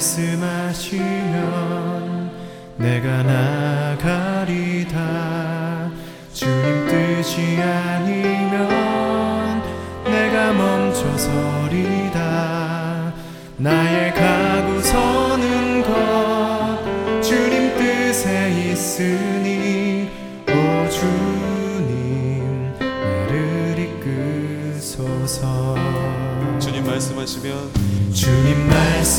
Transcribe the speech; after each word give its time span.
말씀하시면 0.00 1.00
내가 2.78 3.22
나 3.22 3.59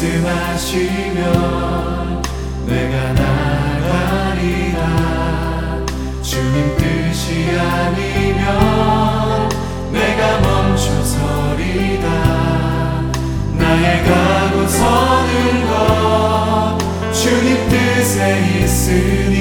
말씀하시면 0.02 1.22
내가 2.66 3.14
나가리라. 3.14 4.80
주님 6.24 6.76
뜻이 6.76 7.52
아니면 7.56 8.42
내가 9.92 10.40
멈춰서리다. 10.40 12.08
나의 13.60 14.04
가고 14.04 14.68
서는 14.68 15.68
것 15.70 16.80
주님 17.14 17.70
뜻에 17.70 18.20
있으니 18.64 19.41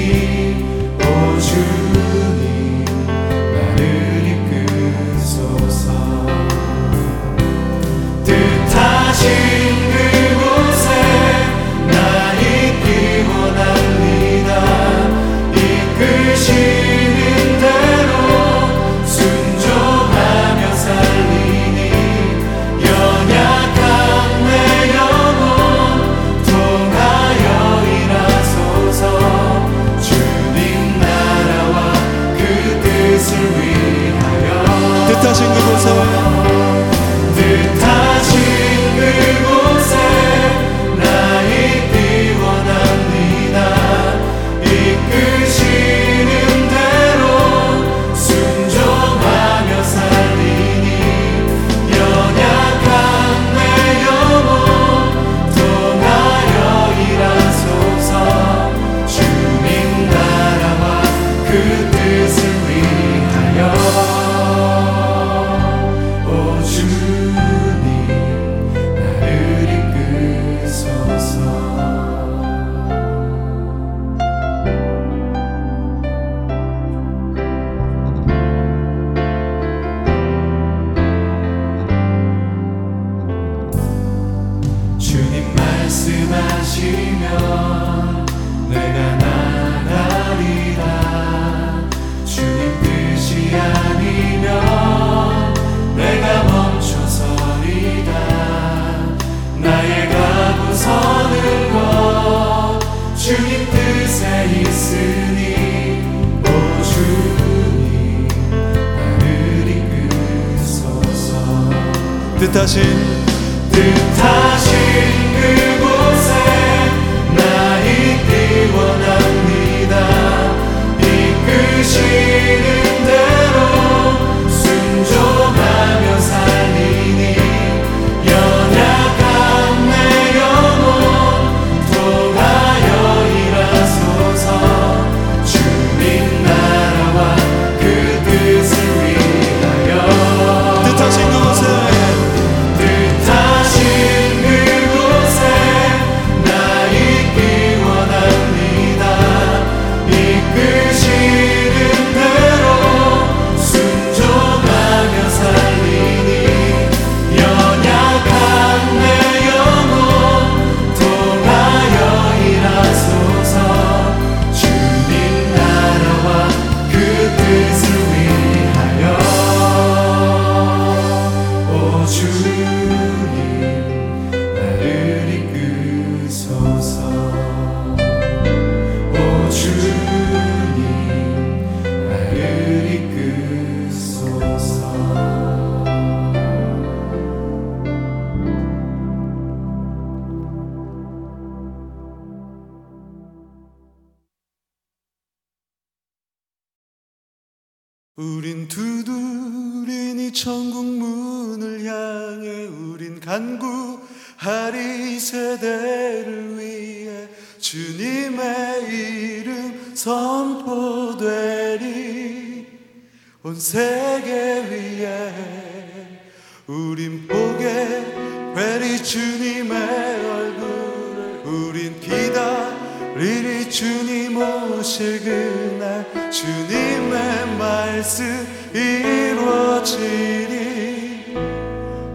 여친이 229.81 231.33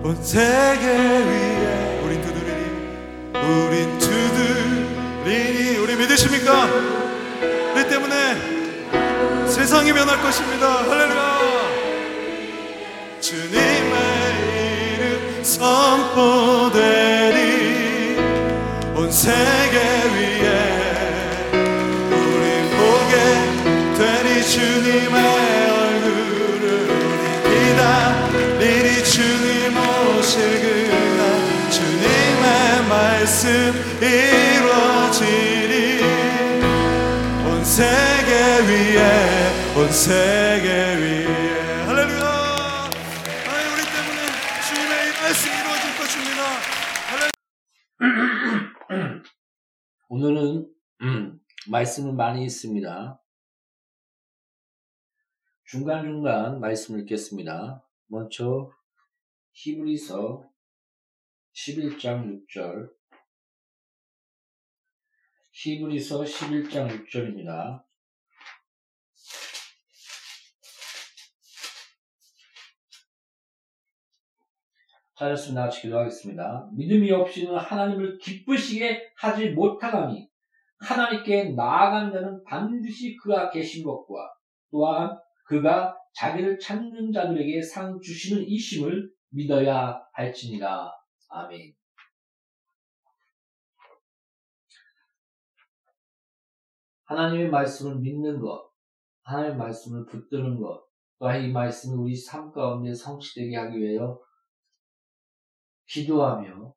온 0.04 0.16
세계 0.22 0.86
위에 0.86 2.00
우린 2.04 2.22
두드리니 2.22 2.62
우린 3.34 3.98
두드리니. 3.98 5.78
우리 5.78 5.96
믿으십니까? 5.96 6.68
우리 7.74 7.88
때문에 7.88 8.14
세상이 9.48 9.92
변할 9.92 10.22
것입니다. 10.22 10.84
할렐루야. 10.84 11.38
주님의 13.20 13.96
이름 14.94 15.42
선포되리. 15.42 16.76
온 18.94 19.10
세계 19.10 19.55
말씀 34.06 35.18
이루어지리. 35.18 36.02
온 37.44 37.64
세계 37.64 38.30
위에 38.68 39.00
온 39.76 39.90
세계 39.90 40.68
위에. 40.96 41.26
할렐루야! 41.86 42.28
하나님 43.44 43.72
우리 43.74 43.82
때문에 43.94 44.18
주님의 44.68 44.92
이 45.08 45.10
말씀이 45.20 45.54
이루어질 45.58 45.84
것입니다. 45.98 46.40
할렐루야! 47.98 49.22
오늘은 50.08 50.72
음, 51.02 51.40
말씀을 51.68 52.12
많이 52.12 52.44
있습니다. 52.44 53.20
중간중간 55.64 56.60
말씀을 56.60 57.00
읽겠습니다. 57.00 57.84
먼저 58.06 58.70
히브리서 59.52 60.48
11장 61.54 62.44
6절 62.46 62.95
히브리서 65.58 66.22
11장 66.22 66.86
6절입니다. 66.86 67.82
찾았으면 75.14 75.64
같이 75.64 75.80
기도하겠습니다. 75.80 76.68
믿음이 76.76 77.10
없이는 77.10 77.56
하나님을 77.56 78.18
기쁘시게 78.18 79.12
하지 79.16 79.48
못하가니 79.50 80.28
하나님께 80.80 81.54
나아가는 81.54 82.12
자는 82.12 82.44
반드시 82.44 83.16
그가 83.16 83.48
계신 83.48 83.82
것과 83.82 84.30
또한 84.70 85.16
그가 85.46 85.96
자기를 86.12 86.58
찾는 86.58 87.12
자들에게 87.12 87.62
상 87.62 87.98
주시는 87.98 88.46
이심을 88.46 89.10
믿어야 89.30 90.02
할지니라. 90.12 90.92
아멘. 91.30 91.72
하나님의 97.06 97.50
말씀을 97.50 97.98
믿는 98.00 98.40
것, 98.40 98.70
하나님의 99.22 99.56
말씀을 99.56 100.06
붙드는 100.06 100.60
것, 100.60 100.84
또한 101.18 101.42
이 101.42 101.50
말씀을 101.50 101.98
우리 101.98 102.14
삶 102.14 102.52
가운데 102.52 102.92
성취되게 102.94 103.56
하기 103.56 103.78
위하여 103.78 104.20
기도하며 105.88 106.74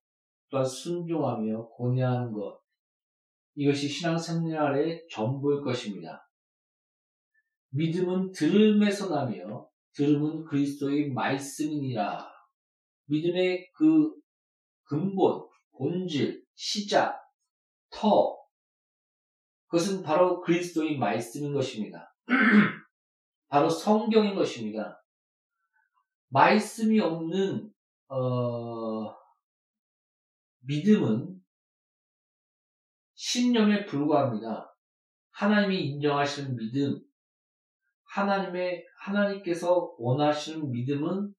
또한 0.49 0.65
순종하며 0.65 1.67
고뇌하는 1.67 2.31
것, 2.31 2.59
이것이 3.55 3.87
신앙생활의 3.87 5.07
전부일 5.11 5.61
것입니다. 5.61 6.27
믿음은 7.71 8.31
들음에서 8.31 9.09
나며 9.09 9.67
들음은 9.93 10.45
그리스도의 10.45 11.11
말씀이니라. 11.11 12.25
믿음의 13.05 13.71
그 13.73 14.15
근본, 14.83 15.47
본질, 15.77 16.43
시작, 16.55 17.19
터, 17.91 18.38
그것은 19.69 20.03
바로 20.03 20.41
그리스도의 20.41 20.97
말씀인 20.97 21.53
것입니다. 21.53 22.13
바로 23.47 23.69
성경인 23.69 24.35
것입니다. 24.35 25.01
말씀이 26.29 26.99
없는 26.99 27.71
어, 28.07 29.15
믿음은 30.61 31.39
신념에 33.13 33.85
불과합니다. 33.85 34.75
하나님이 35.31 35.85
인정하시는 35.85 36.55
믿음, 36.55 36.99
하나님의, 38.05 38.85
하나님께서 38.99 39.95
원하시는 39.97 40.71
믿음은 40.71 41.33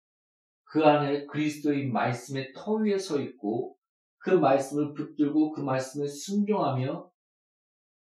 그 0.64 0.84
안에 0.84 1.26
그리스도의 1.26 1.88
말씀의 1.88 2.52
터 2.54 2.74
위에 2.74 2.96
서 2.96 3.20
있고 3.20 3.76
그 4.18 4.30
말씀을 4.30 4.94
붙들고 4.94 5.52
그 5.52 5.62
말씀을 5.62 6.06
순종하며 6.06 7.09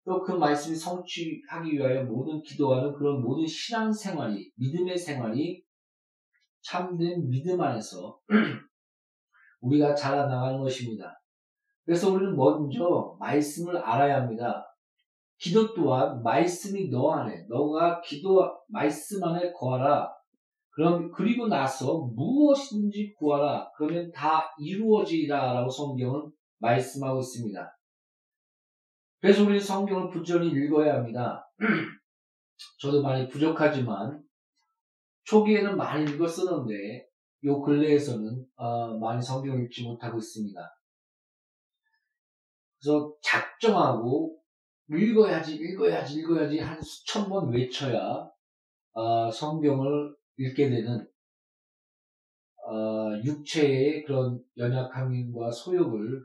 또 0.09 0.23
그 0.23 0.31
말씀이 0.31 0.75
성취하기 0.75 1.71
위하여 1.71 2.03
모든 2.03 2.41
기도하는 2.41 2.91
그런 2.93 3.21
모든 3.21 3.45
신앙 3.45 3.93
생활이, 3.93 4.51
믿음의 4.55 4.97
생활이 4.97 5.61
참된 6.63 7.29
믿음 7.29 7.61
안에서 7.61 8.19
우리가 9.61 9.93
자라나가는 9.93 10.59
것입니다. 10.59 11.21
그래서 11.85 12.11
우리는 12.11 12.35
먼저 12.35 13.15
말씀을 13.19 13.77
알아야 13.77 14.23
합니다. 14.23 14.65
기도 15.37 15.75
또한 15.75 16.23
말씀이 16.23 16.89
너 16.89 17.11
안에, 17.11 17.45
너가 17.47 18.01
기도 18.01 18.51
말씀 18.67 19.23
안에 19.23 19.51
거하라. 19.53 20.11
그럼 20.71 21.11
그리고 21.11 21.47
나서 21.47 22.09
무엇이든지 22.15 23.13
구하라. 23.19 23.69
그러면 23.77 24.11
다 24.11 24.43
이루어지리라 24.57 25.53
라고 25.53 25.69
성경은 25.69 26.31
말씀하고 26.57 27.19
있습니다. 27.19 27.78
그래서 29.21 29.43
우리는 29.43 29.59
성경을 29.59 30.09
부지런히 30.09 30.49
읽어야 30.49 30.95
합니다. 30.95 31.45
저도 32.79 33.01
많이 33.01 33.27
부족하지만 33.27 34.23
초기에는 35.25 35.75
많이 35.75 36.09
읽었었는데 36.09 37.07
요 37.45 37.61
근래에서는 37.61 38.45
어, 38.55 38.97
많이 38.97 39.21
성경을 39.21 39.65
읽지 39.65 39.83
못하고 39.83 40.17
있습니다. 40.17 40.59
그래서 42.79 43.13
작정하고 43.21 44.39
읽어야지, 44.89 45.55
읽어야지, 45.55 46.19
읽어야지 46.19 46.59
한 46.59 46.81
수천 46.81 47.29
번 47.29 47.51
외쳐야 47.51 48.29
어, 48.93 49.31
성경을 49.31 50.15
읽게 50.37 50.69
되는 50.69 51.07
어, 52.67 53.21
육체의 53.23 54.03
그런 54.03 54.41
연약함과 54.57 55.51
소욕을 55.51 56.21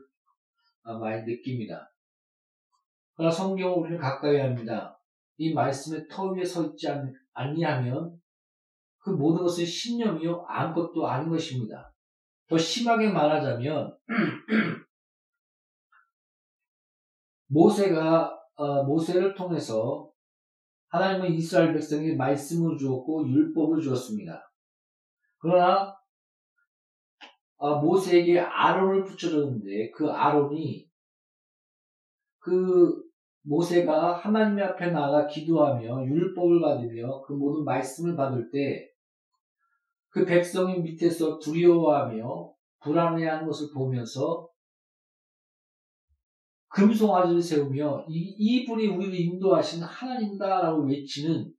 어, 0.83 0.97
많이 0.99 1.23
느낍니다. 1.23 1.91
그러나 3.15 3.31
성경을 3.31 3.77
우리는 3.77 3.97
가까이 3.97 4.37
합니다. 4.37 4.99
이 5.37 5.53
말씀의 5.53 6.07
터 6.07 6.31
위에 6.31 6.43
서 6.43 6.65
있지 6.65 6.89
않, 6.89 7.13
아니하면 7.33 8.19
그 8.99 9.11
모든 9.11 9.43
것은 9.43 9.65
신념이요 9.65 10.45
아무것도 10.47 11.07
아닌 11.07 11.29
것입니다. 11.29 11.93
더 12.47 12.57
심하게 12.57 13.09
말하자면 13.09 13.97
모세가 17.47 18.39
어, 18.55 18.83
모세를 18.83 19.35
통해서 19.35 20.11
하나님은 20.89 21.33
이스라엘 21.33 21.73
백성에게 21.73 22.15
말씀을 22.15 22.77
주었고 22.77 23.27
율법을 23.27 23.81
주었습니다. 23.81 24.51
그러나 25.37 25.95
어, 27.57 27.79
모세에게 27.81 28.39
아론을 28.39 29.03
붙여줬는데 29.03 29.91
그 29.91 30.09
아론이 30.09 30.89
그 32.39 33.04
모세가 33.47 34.17
하나님 34.17 34.63
앞에 34.63 34.91
나가 34.91 35.27
기도하며 35.27 36.05
율법을 36.05 36.61
받으며 36.61 37.21
그 37.21 37.33
모든 37.33 37.63
말씀을 37.63 38.15
받을 38.15 38.49
때 38.51 38.95
그 40.15 40.23
백성이 40.23 40.79
밑에서 40.79 41.37
두려워하며 41.39 42.53
불안해하는 42.79 43.45
것을 43.45 43.67
보면서 43.73 44.47
금송아지를 46.69 47.41
세우며 47.41 48.05
이, 48.07 48.33
이분이 48.37 48.87
우리를 48.87 49.13
인도하신 49.13 49.83
하나님다라고 49.83 50.85
외치는 50.87 51.53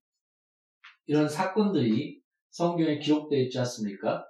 이런 1.04 1.28
사건들이 1.28 2.22
성경에 2.48 2.98
기록되어 2.98 3.40
있지 3.40 3.58
않습니까? 3.58 4.24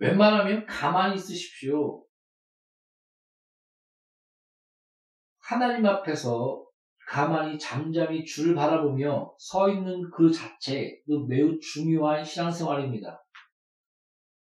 웬만하면 0.00 0.66
가만히 0.66 1.14
있으십시오. 1.14 2.04
하나님 5.48 5.86
앞에서 5.86 6.66
가만히 7.06 7.56
잠잠히 7.56 8.24
줄 8.24 8.56
바라보며 8.56 9.32
서 9.38 9.70
있는 9.70 10.10
그 10.10 10.28
자체도 10.28 11.26
매우 11.28 11.56
중요한 11.60 12.24
신앙생활입니다. 12.24 13.24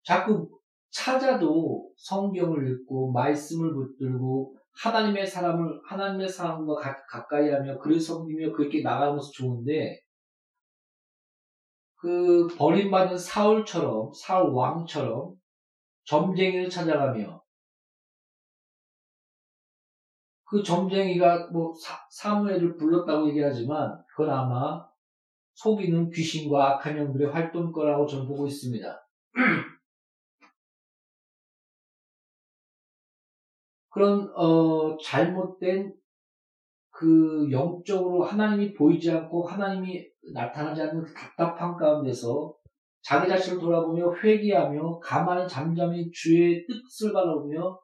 자꾸 0.03 0.49
찾아도 0.89 1.91
성경을 1.95 2.71
읽고 2.71 3.11
말씀을 3.11 3.75
붙들고 3.75 4.57
하나님의 4.81 5.27
사람을 5.27 5.79
하나님의 5.85 6.27
사람과 6.27 6.75
가, 6.75 7.27
까이하며 7.27 7.77
그를 7.77 7.99
섬기며 7.99 8.53
그렇게 8.53 8.81
나가는 8.81 9.15
것은 9.15 9.31
좋은데 9.35 10.01
그 11.97 12.47
버림받은 12.57 13.15
사울처럼 13.15 14.11
사울 14.13 14.53
왕처럼 14.55 15.35
점쟁이를 16.05 16.67
찾아가며 16.67 17.38
그 20.49 20.63
점쟁이가 20.63 21.49
뭐 21.51 21.71
사, 22.09 22.39
무엘을 22.39 22.75
불렀다고 22.75 23.29
얘기하지만 23.29 24.03
그건 24.07 24.31
아마 24.31 24.83
속이는 25.53 26.09
귀신과 26.09 26.77
악한 26.77 26.97
영들의 26.97 27.31
활동 27.31 27.71
거라고 27.71 28.07
저는 28.07 28.27
보고 28.27 28.47
있습니다. 28.47 29.07
그런 33.91 34.31
어, 34.35 34.97
잘못된 34.97 35.93
그 36.89 37.47
영적으로 37.51 38.23
하나님이 38.23 38.73
보이지 38.73 39.11
않고 39.11 39.43
하나님이 39.47 40.07
나타나지 40.33 40.81
않는 40.81 41.03
그 41.03 41.13
답답한 41.13 41.77
가운데서 41.77 42.55
자기 43.01 43.29
자신을 43.29 43.59
돌아보며 43.59 44.15
회개하며 44.15 44.99
가만히 44.99 45.47
잠잠히 45.47 46.09
주의 46.11 46.65
뜻을 46.65 47.13
바라보며 47.13 47.79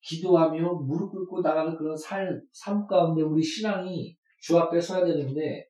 기도하며 0.00 0.74
무릎 0.74 1.12
꿇고 1.12 1.40
나가는 1.40 1.76
그런 1.76 1.96
삶, 1.96 2.40
삶 2.52 2.86
가운데 2.86 3.22
우리 3.22 3.42
신앙이 3.42 4.16
주 4.40 4.58
앞에 4.58 4.80
서야 4.80 5.04
되는데 5.04 5.66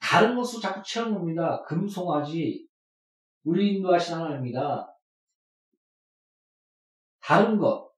다른 0.00 0.36
것으로 0.36 0.60
자꾸 0.60 0.82
채우는 0.84 1.14
겁니다. 1.14 1.62
금송아지 1.64 2.66
우리 3.44 3.76
인도하신 3.76 4.14
하나님입니다. 4.14 4.88
다른 7.20 7.58
것 7.58 7.92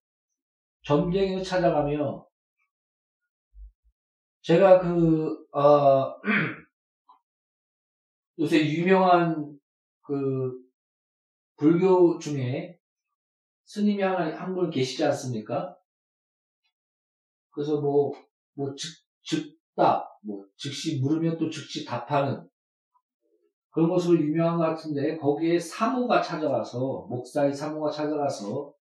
전쟁에 0.82 1.42
찾아가며 1.42 2.26
제가 4.42 4.80
그 4.80 5.46
어, 5.52 6.20
요새 8.38 8.68
유명한 8.68 9.58
그 10.02 10.52
불교 11.56 12.18
중에 12.18 12.73
스님이 13.66 14.02
하나 14.02 14.36
한 14.40 14.54
분 14.54 14.70
계시지 14.70 15.04
않습니까? 15.04 15.76
그래서 17.50 17.80
뭐, 17.80 18.12
뭐, 18.54 18.74
즉, 18.74 18.90
즉답, 19.22 20.06
뭐, 20.22 20.44
즉시 20.56 21.00
물으면 21.00 21.38
또 21.38 21.48
즉시 21.50 21.84
답하는 21.84 22.48
그런 23.70 23.88
것으로 23.90 24.18
유명한 24.20 24.58
것 24.58 24.64
같은데, 24.64 25.16
거기에 25.18 25.58
사모가 25.58 26.22
찾아가서, 26.22 27.06
목사의 27.08 27.52
사모가 27.52 27.90
찾아가서, 27.90 28.72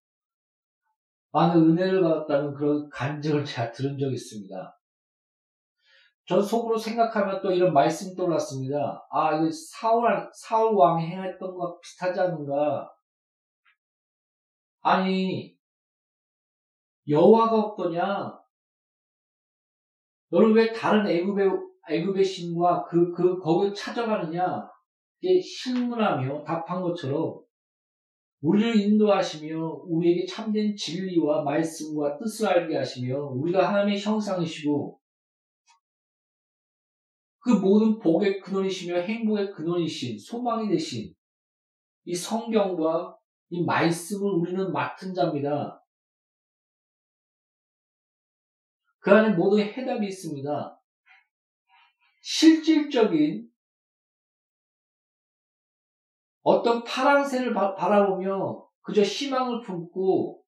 많은 1.32 1.64
은혜를 1.72 2.02
받았다는 2.02 2.54
그런 2.54 2.90
간증을 2.90 3.44
제가 3.44 3.72
들은 3.72 3.98
적이 3.98 4.14
있습니다. 4.14 4.80
전 6.28 6.42
속으로 6.42 6.78
생각하면 6.78 7.42
또 7.42 7.52
이런 7.52 7.74
말씀이 7.74 8.16
떠올랐습니다. 8.16 9.06
아, 9.12 9.36
이거 9.36 9.50
사울, 9.52 10.30
사울 10.34 10.76
왕이 10.76 11.06
행했던 11.08 11.56
것 11.56 11.80
비슷하지 11.82 12.20
않은가? 12.20 12.90
아니, 14.84 15.58
여호와가 17.08 17.58
없더냐? 17.58 18.38
너는 20.30 20.54
왜 20.54 20.74
다른 20.74 21.08
애굽의, 21.08 21.50
애굽의 21.90 22.24
신과 22.24 22.84
그, 22.84 23.14
그, 23.14 23.40
거기를 23.40 23.74
찾아가느냐? 23.74 24.70
이게 25.22 25.42
신문하며 25.42 26.44
답한 26.44 26.82
것처럼 26.82 27.42
우리를 28.42 28.76
인도하시며 28.76 29.84
우리에게 29.88 30.26
참된 30.26 30.76
진리와 30.76 31.44
말씀과 31.44 32.18
뜻을 32.18 32.48
알게 32.48 32.76
하시며 32.76 33.18
우리가 33.28 33.70
하나님의 33.70 34.02
형상이시고 34.02 35.00
그 37.40 37.50
모든 37.52 38.00
복의 38.00 38.42
근원이시며 38.42 39.00
행복의 39.00 39.54
근원이신 39.54 40.20
소망이 40.20 40.68
되신 40.68 41.14
이 42.04 42.14
성경과 42.14 43.18
이 43.54 43.64
말씀을 43.64 44.32
우리는 44.32 44.74
맡은 44.74 45.14
자입니다. 45.14 45.80
그 48.98 49.12
안에 49.12 49.36
모든 49.36 49.64
해답이 49.64 50.08
있습니다. 50.08 50.82
실질적인 52.20 53.48
어떤 56.42 56.84
파랑새를 56.84 57.54
바 57.54 57.76
라보며 57.76 58.68
그저 58.82 59.04
희망을 59.04 59.62
품고 59.62 60.44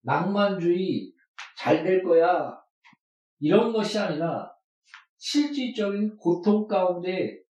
낭만주의 0.00 1.14
잘 1.56 1.84
될 1.84 2.02
거야 2.02 2.60
이런 3.38 3.72
것이 3.72 4.00
아니라 4.00 4.52
실질적인 5.18 6.16
고통 6.16 6.66
가운데 6.66 7.40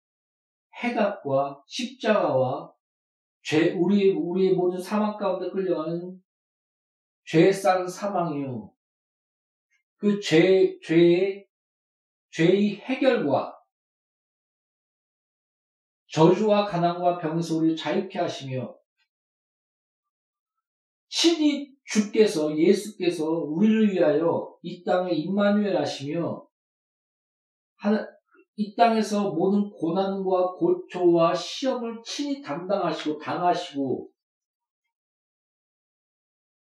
해답과 0.83 1.63
십자가와 1.67 2.72
죄, 3.43 3.73
우리의, 3.73 4.15
우리의 4.15 4.55
모든 4.55 4.81
사망 4.81 5.17
가운데 5.17 5.51
끌려가는 5.51 6.23
죄에 7.25 7.53
쌓은 7.53 7.87
사망이요. 7.87 8.73
그 9.97 10.21
죄, 10.21 10.79
죄의, 10.81 11.47
죄의 12.31 12.77
해결과 12.77 13.59
저주와 16.09 16.67
가난과 16.67 17.19
병에서 17.19 17.57
우리를 17.57 17.77
자유케 17.77 18.19
하시며 18.19 18.77
신이 21.09 21.73
주께서 21.85 22.57
예수께서 22.57 23.25
우리를 23.25 23.93
위하여 23.93 24.57
이 24.63 24.83
땅에 24.85 25.13
임마누엘 25.13 25.77
하시며 25.77 26.47
하나, 27.77 28.07
이 28.57 28.75
땅에서 28.77 29.31
모든 29.31 29.71
고난과 29.71 30.53
고초와 30.53 31.35
시험을 31.35 32.03
친히 32.05 32.43
담당하시고 32.43 33.19
당하시고 33.19 34.09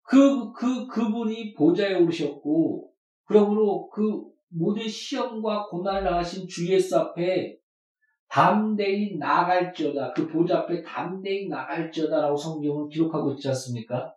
그, 0.02 0.52
그, 0.52 0.86
그분이 0.86 1.54
보좌에 1.54 1.94
오르셨고 1.94 2.92
그러므로 3.24 3.88
그 3.90 4.24
모든 4.48 4.88
시험과 4.88 5.66
고난을 5.66 6.04
당하신 6.04 6.48
주 6.48 6.68
예수 6.68 6.98
앞에 6.98 7.58
담대히 8.28 9.16
나갈지어다. 9.18 10.12
그 10.12 10.28
보좌 10.28 10.60
앞에 10.60 10.82
담대히 10.82 11.48
나갈지어다라고 11.48 12.36
성경은 12.36 12.88
기록하고 12.88 13.32
있지 13.32 13.48
않습니까? 13.48 14.14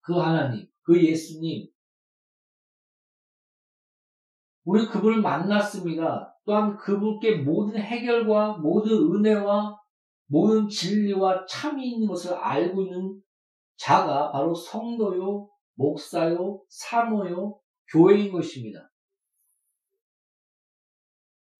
그 0.00 0.14
하나님, 0.14 0.68
그 0.82 1.04
예수님, 1.04 1.68
우리 4.64 4.86
그분을 4.86 5.20
만났습니다. 5.20 6.35
또한 6.46 6.76
그분께 6.76 7.38
모든 7.42 7.78
해결과 7.78 8.56
모든 8.58 8.92
은혜와 8.92 9.76
모든 10.28 10.68
진리와 10.68 11.44
참이 11.46 11.90
있는 11.90 12.08
것을 12.08 12.34
알고 12.34 12.82
있는 12.82 13.20
자가 13.76 14.32
바로 14.32 14.54
성도요, 14.54 15.48
목사요, 15.74 16.62
사모요, 16.68 17.60
교회인 17.92 18.32
것입니다. 18.32 18.90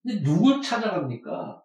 근데 0.03 0.23
누굴 0.23 0.63
찾아갑니까? 0.63 1.63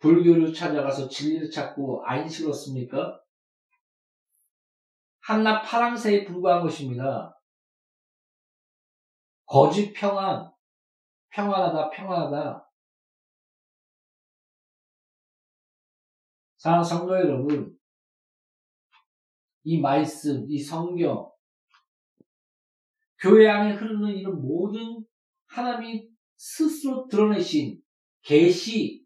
불교를 0.00 0.52
찾아가서 0.52 1.08
진리를 1.08 1.50
찾고 1.50 2.04
안식었습니까? 2.04 3.20
한낱 5.20 5.62
파랑새에 5.64 6.24
불과한 6.24 6.62
것입니다. 6.62 7.38
거짓 9.52 9.92
평안, 9.92 10.50
평안하다, 11.28 11.90
평안하다. 11.90 12.70
사랑하는 16.56 16.88
성도 16.88 17.14
여러분, 17.14 17.78
이 19.64 19.78
말씀, 19.78 20.50
이 20.50 20.58
성경, 20.58 21.30
교회 23.18 23.46
안에 23.46 23.74
흐르는 23.74 24.16
이런 24.16 24.40
모든 24.40 25.04
하나님이 25.48 26.08
스스로 26.38 27.06
드러내신 27.08 27.78
계시, 28.22 29.04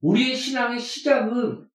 우리의 0.00 0.34
신앙의 0.34 0.80
시작은 0.80 1.70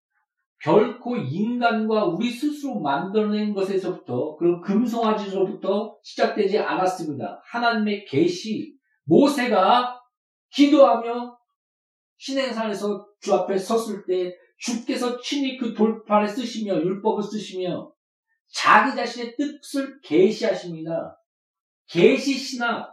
결코 0.63 1.15
인간과 1.15 2.05
우리 2.05 2.31
스스로 2.31 2.79
만들어낸 2.79 3.53
것에서부터 3.53 4.35
그런 4.37 4.61
금송아지로부터 4.61 5.97
시작되지 6.03 6.57
않았습니다. 6.57 7.41
하나님의 7.45 8.05
계시 8.05 8.75
모세가 9.03 10.01
기도하며 10.51 11.37
신행산에서 12.17 13.07
주 13.21 13.33
앞에 13.33 13.57
섰을 13.57 14.05
때 14.07 14.35
주께서 14.57 15.19
친히 15.19 15.57
그 15.57 15.73
돌판에 15.73 16.27
쓰시며 16.27 16.75
율법을 16.75 17.21
쓰시며 17.21 17.91
자기 18.51 18.95
자신의 18.95 19.35
뜻을 19.35 20.01
계시하십니다. 20.01 21.19
계시 21.87 22.33
신앙, 22.33 22.85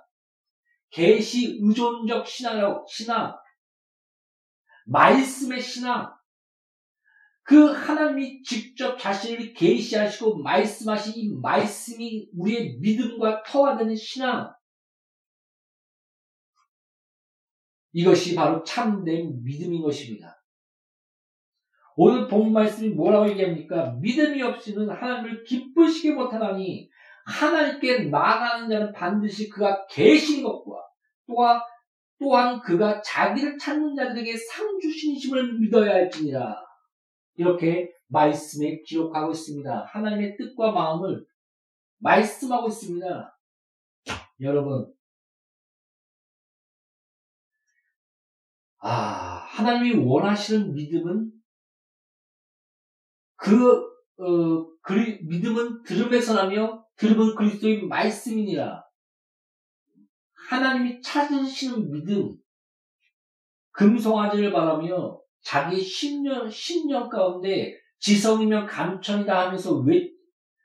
계시 0.90 1.58
의존적 1.62 2.26
신앙이라고 2.26 2.84
신앙, 2.86 3.34
말씀의 4.86 5.60
신앙, 5.60 6.12
그 7.44 7.66
하나님이 7.66 8.42
직접 8.42 8.96
자신을 8.96 9.52
계시하시고 9.52 10.38
말씀하신 10.38 11.12
이 11.16 11.34
말씀이 11.40 12.30
우리의 12.34 12.78
믿음과 12.80 13.42
터와되는 13.42 13.94
신앙. 13.94 14.52
이것이 17.92 18.34
바로 18.34 18.64
참된 18.64 19.44
믿음인 19.44 19.82
것입니다. 19.82 20.42
오늘 21.96 22.26
본 22.26 22.52
말씀이 22.52 22.88
뭐라고 22.88 23.28
얘기합니까? 23.30 23.92
믿음이 24.00 24.42
없이는 24.42 24.90
하나님을 24.90 25.44
기쁘시게 25.44 26.14
못하나니 26.14 26.90
하나님께 27.26 28.06
나아가는 28.06 28.68
자는 28.68 28.92
반드시 28.92 29.48
그가 29.48 29.86
계신 29.86 30.42
것과 30.42 30.82
또한 31.26 31.60
또한 32.18 32.60
그가 32.60 33.02
자기를 33.02 33.58
찾는 33.58 33.94
자들에게 33.94 34.34
상 34.36 34.78
주신심을 34.80 35.58
믿어야 35.58 35.92
할지니라. 35.92 36.63
이렇게 37.36 37.92
말씀에 38.08 38.82
기록하고 38.82 39.32
있습니다. 39.32 39.86
하나님의 39.86 40.36
뜻과 40.36 40.72
마음을 40.72 41.26
말씀하고 41.98 42.68
있습니다. 42.68 43.38
여러분, 44.40 44.92
아, 48.78 48.90
하나님이 48.90 50.04
원하시는 50.04 50.74
믿음은 50.74 51.32
그, 53.36 53.82
어, 54.18 54.66
그리, 54.82 55.22
믿음은 55.24 55.82
들음에서 55.82 56.34
나며 56.34 56.84
들음은 56.96 57.34
그리스도의 57.34 57.86
말씀이니라. 57.86 58.84
하나님이 60.50 61.00
찾으시는 61.00 61.90
믿음, 61.90 62.36
금송아지를 63.72 64.52
바라며 64.52 65.23
자기 65.44 65.80
신년, 65.80 66.50
신년 66.50 67.08
가운데 67.08 67.78
지성이면 67.98 68.66
감천이다 68.66 69.46
하면서 69.46 69.76
왜 69.76 70.10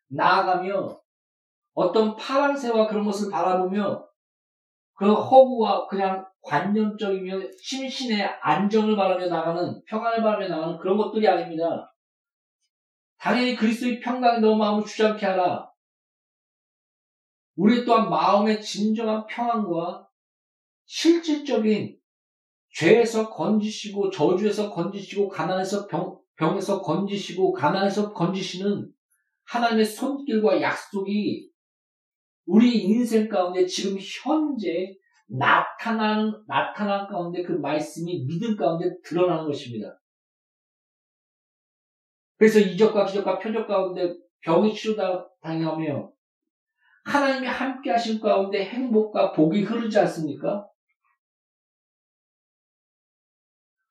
나아가며 0.08 1.00
어떤 1.74 2.16
파란새와 2.16 2.88
그런 2.88 3.06
것을 3.06 3.30
바라보며 3.30 4.08
그 4.94 5.14
허구와 5.14 5.88
그냥 5.88 6.26
관념적이며 6.42 7.42
심신의 7.62 8.24
안정을 8.42 8.96
바라며 8.96 9.28
나가는 9.28 9.84
평안을 9.86 10.24
바라며 10.24 10.48
나가는 10.48 10.78
그런 10.78 10.98
것들이 10.98 11.28
아닙니다. 11.28 11.94
당연히 13.18 13.56
그리스도의 13.56 14.00
평강이 14.00 14.40
너 14.40 14.56
마음을 14.56 14.86
주장케 14.86 15.26
하라. 15.26 15.70
우리 17.58 17.84
또한 17.84 18.10
마음의 18.10 18.62
진정한 18.62 19.26
평안과 19.28 20.08
실질적인 20.86 21.99
죄에서 22.72 23.30
건지시고 23.30 24.10
저주에서 24.10 24.72
건지시고 24.72 25.28
가난에서 25.28 25.88
병, 25.88 26.18
병에서 26.36 26.82
건지시고 26.82 27.54
가난에서 27.54 28.14
건지시는 28.14 28.92
하나님의 29.46 29.86
손길과 29.86 30.62
약속이 30.62 31.50
우리 32.46 32.84
인생 32.84 33.28
가운데 33.28 33.66
지금 33.66 33.98
현재 34.00 34.96
나타나는, 35.28 36.44
나타난 36.48 37.08
가운데 37.08 37.44
그 37.44 37.54
말씀이 37.54 38.26
믿음 38.26 38.56
가운데 38.56 38.90
드러나는 39.04 39.46
것입니다. 39.46 40.00
그래서 42.38 42.60
이적과 42.60 43.06
기적과 43.06 43.38
표적 43.40 43.68
가운데 43.68 44.16
병이 44.42 44.74
치료당하며 44.74 46.12
하나님이 47.04 47.48
함께 47.48 47.92
하신 47.92 48.20
가운데 48.20 48.64
행복과 48.64 49.34
복이 49.34 49.64
흐르지 49.64 50.00
않습니까? 50.00 50.69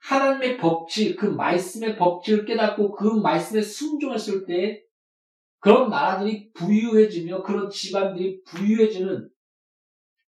하나님의 0.08 0.56
법칙, 0.56 1.16
그 1.16 1.26
말씀의 1.26 1.98
법칙을 1.98 2.46
깨닫고 2.46 2.92
그 2.92 3.04
말씀에 3.08 3.60
순종했을 3.60 4.46
때 4.46 4.82
그런 5.60 5.90
나라들이 5.90 6.50
부유해지며 6.54 7.42
그런 7.42 7.68
집안들이 7.68 8.42
부유해지는 8.44 9.28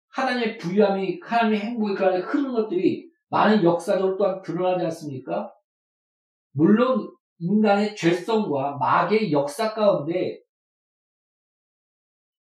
하나님의 0.09 0.57
부유함이 0.57 1.19
하나님의 1.21 1.59
행복이 1.59 1.93
그 1.93 2.05
안에 2.05 2.19
흐르는 2.21 2.53
것들이 2.53 3.07
많은 3.29 3.63
역사적으로 3.63 4.17
또한 4.17 4.41
드러나지 4.41 4.85
않습니까? 4.85 5.53
물론 6.53 7.11
인간의 7.37 7.95
죄성과 7.95 8.77
마귀의 8.77 9.31
역사 9.31 9.75
가운데 9.75 10.39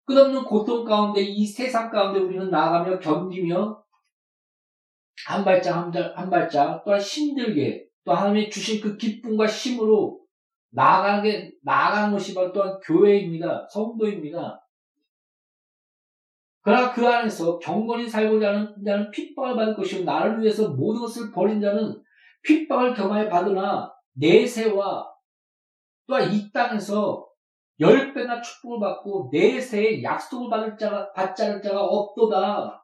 끝없는 0.06 0.44
고통 0.44 0.84
가운데 0.84 1.22
이 1.22 1.46
세상 1.46 1.90
가운데 1.90 2.20
우리는 2.20 2.50
나아가며 2.50 3.00
견디며 3.00 3.81
한 5.28 5.44
발짝 5.44 5.78
한, 5.78 5.92
발, 5.92 6.14
한 6.16 6.30
발짝 6.30 6.84
또한 6.84 7.00
힘들게 7.00 7.86
또 8.04 8.14
하나님의 8.14 8.50
주신 8.50 8.82
그 8.82 8.98
기쁨과 8.98 9.46
힘으로 9.46 10.22
나아가게, 10.72 11.52
나아가는 11.64 12.12
것이 12.12 12.34
바로 12.34 12.52
또한 12.52 12.80
교회입니다. 12.84 13.68
성도입니다. 13.72 14.62
그러나 16.62 16.94
그 16.94 17.08
안에서 17.08 17.58
경건히 17.60 18.08
살고자 18.08 18.50
하는 18.50 18.84
자는 18.86 19.12
핍박을 19.12 19.56
받을 19.56 19.76
것이고 19.76 20.04
나를 20.04 20.42
위해서 20.42 20.70
모든 20.70 21.02
것을 21.02 21.32
버린 21.32 21.60
자는 21.60 22.02
핍박을 22.44 22.94
겸하여 22.94 23.30
받으나 23.30 23.92
내세와 24.14 25.12
또한 26.08 26.32
이 26.32 26.52
땅에서 26.52 27.28
열 27.80 28.14
배나 28.14 28.42
축복을 28.42 28.80
받고 28.80 29.30
내세에 29.32 30.04
약속을 30.04 30.50
받을 30.50 30.78
자가 30.78 31.12
않을 31.16 31.62
자가 31.62 31.84
없도다. 31.84 32.81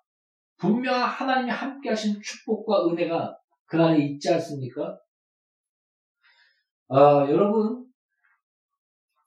분명 0.58 0.96
하나님이 0.96 1.52
함께 1.52 1.90
하신 1.90 2.20
축복과 2.22 2.88
은혜가 2.88 3.38
그 3.66 3.82
안에 3.82 4.00
있지 4.06 4.34
않습니까? 4.34 4.98
아, 6.90 7.26
여러분, 7.30 7.86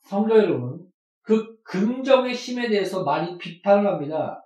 성도 0.02 0.36
여러분, 0.36 0.90
그 1.22 1.60
긍정의 1.62 2.34
힘에 2.34 2.68
대해서 2.68 3.04
많이 3.04 3.36
비판을 3.38 3.86
합니다. 3.86 4.42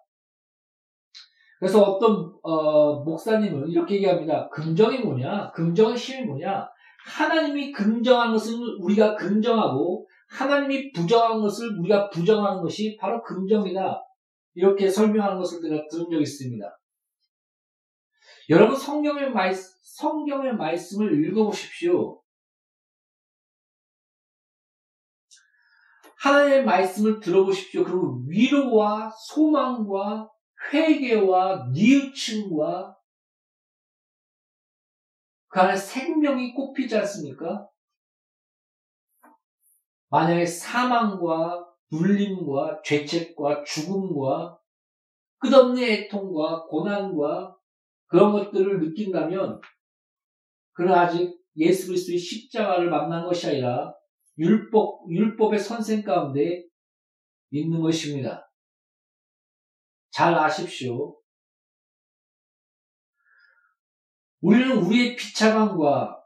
그래서 1.59 1.83
어떤 1.83 2.35
어, 2.43 3.03
목사님은 3.05 3.69
이렇게 3.69 3.95
얘기합니다. 3.95 4.49
긍정이 4.51 4.99
뭐냐? 4.99 5.51
긍정의 5.53 5.97
힘이 5.97 6.27
뭐냐? 6.27 6.69
하나님이 7.07 7.73
긍정한 7.73 8.33
것을 8.33 8.55
우리가 8.81 9.15
긍정하고 9.15 10.07
하나님이 10.29 10.93
부정한 10.93 11.41
것을 11.41 11.79
우리가 11.79 12.11
부정하는 12.11 12.61
것이 12.61 12.97
바로 13.01 13.23
긍정이다. 13.23 14.03
이렇게 14.55 14.89
설명하는 14.89 15.39
것을 15.39 15.61
제가 15.61 15.89
들은 15.89 16.05
적이 16.11 16.23
있습니다. 16.23 16.81
여러분 18.51 18.77
성경의 18.77 19.31
말 19.31 19.55
성경의 19.55 20.57
말씀을 20.57 21.25
읽어보십시오. 21.25 22.21
하나님의 26.19 26.65
말씀을 26.65 27.21
들어보십시오. 27.21 27.85
그리고 27.85 28.23
위로와 28.27 29.11
소망과 29.11 30.31
회개와 30.73 31.71
뉘우침과 31.73 32.97
그 35.49 35.61
안에 35.61 35.77
생명이 35.77 36.55
꼽히지 36.55 36.97
않습니까? 36.97 37.69
만약에 40.09 40.47
사망과 40.47 41.74
눌림과 41.93 42.83
죄책과 42.85 43.65
죽음과 43.65 44.59
끝없는 45.39 45.83
애통과 45.83 46.65
고난과 46.65 47.57
그런 48.07 48.33
것들을 48.33 48.81
느낀다면 48.81 49.61
그는 50.73 50.93
아직 50.93 51.39
예수 51.57 51.89
그리스도의 51.89 52.19
십자가를 52.19 52.91
만난 52.91 53.25
것이 53.25 53.49
아니라 53.49 53.95
율법, 54.39 55.09
율법의 55.09 55.59
선생 55.59 56.03
가운데 56.03 56.65
있는 57.51 57.81
것입니다. 57.81 58.51
잘 60.11 60.35
아십시오. 60.35 61.17
우리는 64.41 64.77
우리의 64.77 65.17
비참함과 65.17 66.23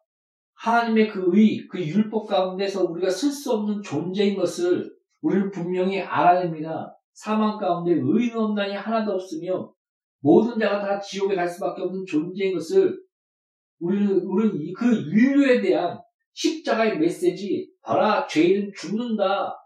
하나님의 0.54 1.08
그 1.08 1.30
의, 1.36 1.68
그 1.68 1.80
율법 1.80 2.26
가운데서 2.26 2.84
우리가 2.84 3.10
쓸 3.10 3.30
수 3.30 3.52
없는 3.52 3.82
존재인 3.82 4.36
것을 4.36 4.97
우리는 5.20 5.50
분명히 5.50 6.00
알아냅니다. 6.00 6.94
사망 7.12 7.58
가운데 7.58 7.92
의인 7.92 8.36
없나니 8.36 8.74
하나도 8.74 9.12
없으며 9.12 9.72
모든 10.20 10.58
자가 10.58 10.80
다 10.80 11.00
지옥에 11.00 11.34
갈 11.34 11.48
수밖에 11.48 11.82
없는 11.82 12.04
존재인 12.06 12.54
것을 12.54 13.00
우리는, 13.80 14.20
우리는 14.22 14.72
그 14.76 14.92
인류에 14.92 15.60
대한 15.60 16.00
십자가의 16.34 16.98
메시지, 16.98 17.70
봐라, 17.82 18.26
죄인은 18.26 18.72
죽는다. 18.76 19.56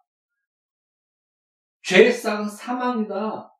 죄상은 1.82 2.48
사망이다. 2.48 3.50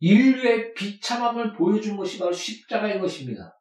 인류의 0.00 0.74
비참함을 0.74 1.52
보여준 1.52 1.96
것이 1.96 2.18
바로 2.18 2.32
십자가인 2.32 3.00
것입니다. 3.00 3.59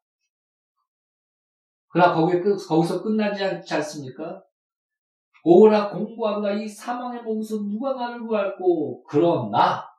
그러나 1.89 2.13
거기에, 2.13 2.41
거기서 2.41 3.01
끝나지 3.01 3.43
않지 3.43 3.73
않습니까? 3.75 4.43
오라 5.43 5.89
공부한다 5.89 6.51
이 6.51 6.67
사망의 6.67 7.23
몸에서 7.23 7.55
누가 7.57 7.93
나를 7.93 8.25
구할고? 8.25 9.03
그러나 9.05 9.89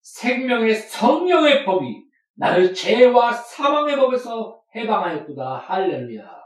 생명의 0.00 0.74
성령의 0.74 1.64
법이 1.64 2.06
나를 2.34 2.72
죄와 2.74 3.32
사망의 3.32 3.96
법에서 3.96 4.62
해방하였구나 4.74 5.58
할렐루야. 5.58 6.36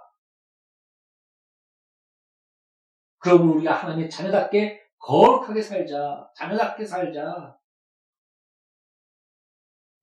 그럼 3.19 3.51
우리가 3.51 3.75
하나님의 3.75 4.09
자녀답게 4.09 4.81
거룩하게 4.99 5.63
살자. 5.63 6.31
자녀답게 6.35 6.85
살자. 6.85 7.57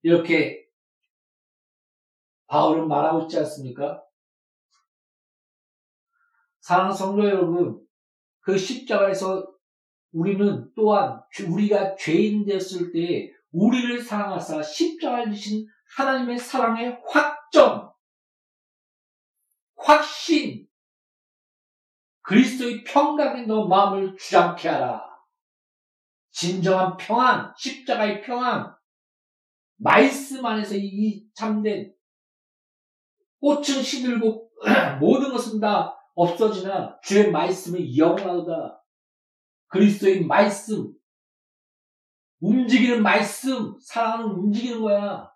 이렇게 0.02 0.57
바울은 2.48 2.88
말하고 2.88 3.22
있지 3.22 3.38
않습니까? 3.38 4.02
사랑하는 6.60 6.96
성도 6.96 7.24
여러분, 7.24 7.80
그 8.40 8.58
십자가에서 8.58 9.46
우리는 10.12 10.70
또한 10.74 11.22
우리가 11.50 11.96
죄인 11.96 12.44
되었을 12.44 12.92
때 12.92 13.30
우리를 13.52 14.02
사랑하사 14.02 14.62
십자가를 14.62 15.32
지신 15.32 15.66
하나님의 15.96 16.38
사랑의 16.38 17.00
확정, 17.06 17.92
확신, 19.76 20.66
그리스도의 22.22 22.84
평강에 22.84 23.42
너 23.42 23.66
마음을 23.66 24.16
주장케 24.16 24.68
하라. 24.68 25.02
진정한 26.30 26.96
평안, 26.96 27.52
십자가의 27.56 28.22
평안, 28.22 28.74
말씀 29.76 30.44
안에서 30.44 30.74
이 30.76 31.26
참된 31.34 31.94
꽃은 33.40 33.82
시들고 33.82 34.50
모든 35.00 35.32
것은 35.32 35.60
다 35.60 35.94
없어지나 36.14 36.98
주의 37.02 37.30
말씀은 37.30 37.96
영원하다. 37.96 38.82
그리스도의 39.68 40.24
말씀, 40.24 40.92
움직이는 42.40 43.02
말씀, 43.02 43.78
사랑은 43.80 44.30
움직이는 44.30 44.80
거야. 44.80 45.30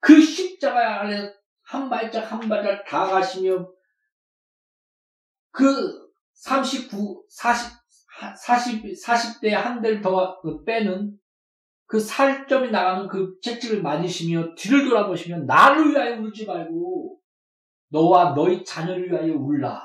그 0.00 0.20
십자가 0.20 1.02
안에 1.02 1.32
한 1.62 1.88
발짝 1.88 2.30
한 2.30 2.40
발짝 2.48 2.84
다 2.84 3.06
가시며 3.06 3.70
그 5.50 6.10
39, 6.34 7.24
40, 7.28 7.72
40, 8.36 8.82
40대 8.84 9.50
한 9.50 9.80
대를 9.80 10.00
더 10.02 10.40
빼는 10.66 11.18
그 11.86 12.00
살점이 12.00 12.70
나가는 12.70 13.06
그 13.08 13.38
채찍을 13.40 13.82
맞으시며 13.82 14.54
뒤를 14.54 14.88
돌아보시며 14.88 15.40
나를 15.40 15.90
위하여 15.90 16.20
울지 16.20 16.46
말고 16.46 17.20
너와 17.88 18.34
너희 18.34 18.64
자녀를 18.64 19.10
위하여 19.10 19.34
울라. 19.34 19.82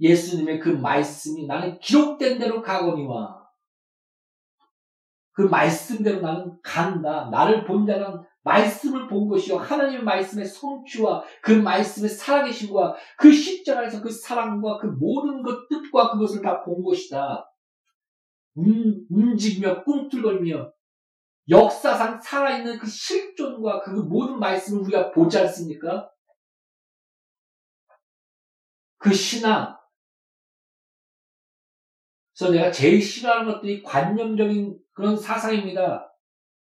예수님의 0.00 0.60
그 0.60 0.68
말씀이 0.68 1.46
나는 1.46 1.78
기록된 1.80 2.38
대로 2.38 2.62
가거니와 2.62 3.38
그 5.32 5.42
말씀대로 5.42 6.20
나는 6.20 6.58
간다. 6.62 7.28
나를 7.30 7.64
본 7.64 7.86
자는 7.86 8.24
말씀을 8.42 9.08
본 9.08 9.28
것이요. 9.28 9.56
하나님의 9.58 10.04
말씀의 10.04 10.46
성취와 10.46 11.22
그 11.42 11.52
말씀의 11.52 12.08
살아계심과 12.10 12.96
그 13.18 13.32
십자가에서 13.32 14.00
그 14.00 14.10
사랑과 14.10 14.78
그 14.78 14.86
모든 14.86 15.42
것 15.42 15.68
뜻과 15.68 16.12
그것을 16.12 16.42
다 16.42 16.62
본 16.64 16.82
것이다. 16.82 17.44
음, 18.58 19.06
움직이며 19.10 19.84
꿈틀거리며 19.84 20.72
역사상 21.48 22.20
살아있는 22.20 22.78
그 22.78 22.86
실존과 22.86 23.80
그 23.80 23.90
모든 23.90 24.38
말씀을 24.38 24.82
우리가 24.82 25.10
보지 25.12 25.38
않습니까? 25.38 26.10
그 28.98 29.12
신앙. 29.14 29.76
그래서 32.36 32.52
내가 32.52 32.70
제일 32.70 33.00
싫어하는 33.00 33.52
것들이 33.52 33.82
관념적인 33.82 34.78
그런 34.92 35.16
사상입니다. 35.16 36.07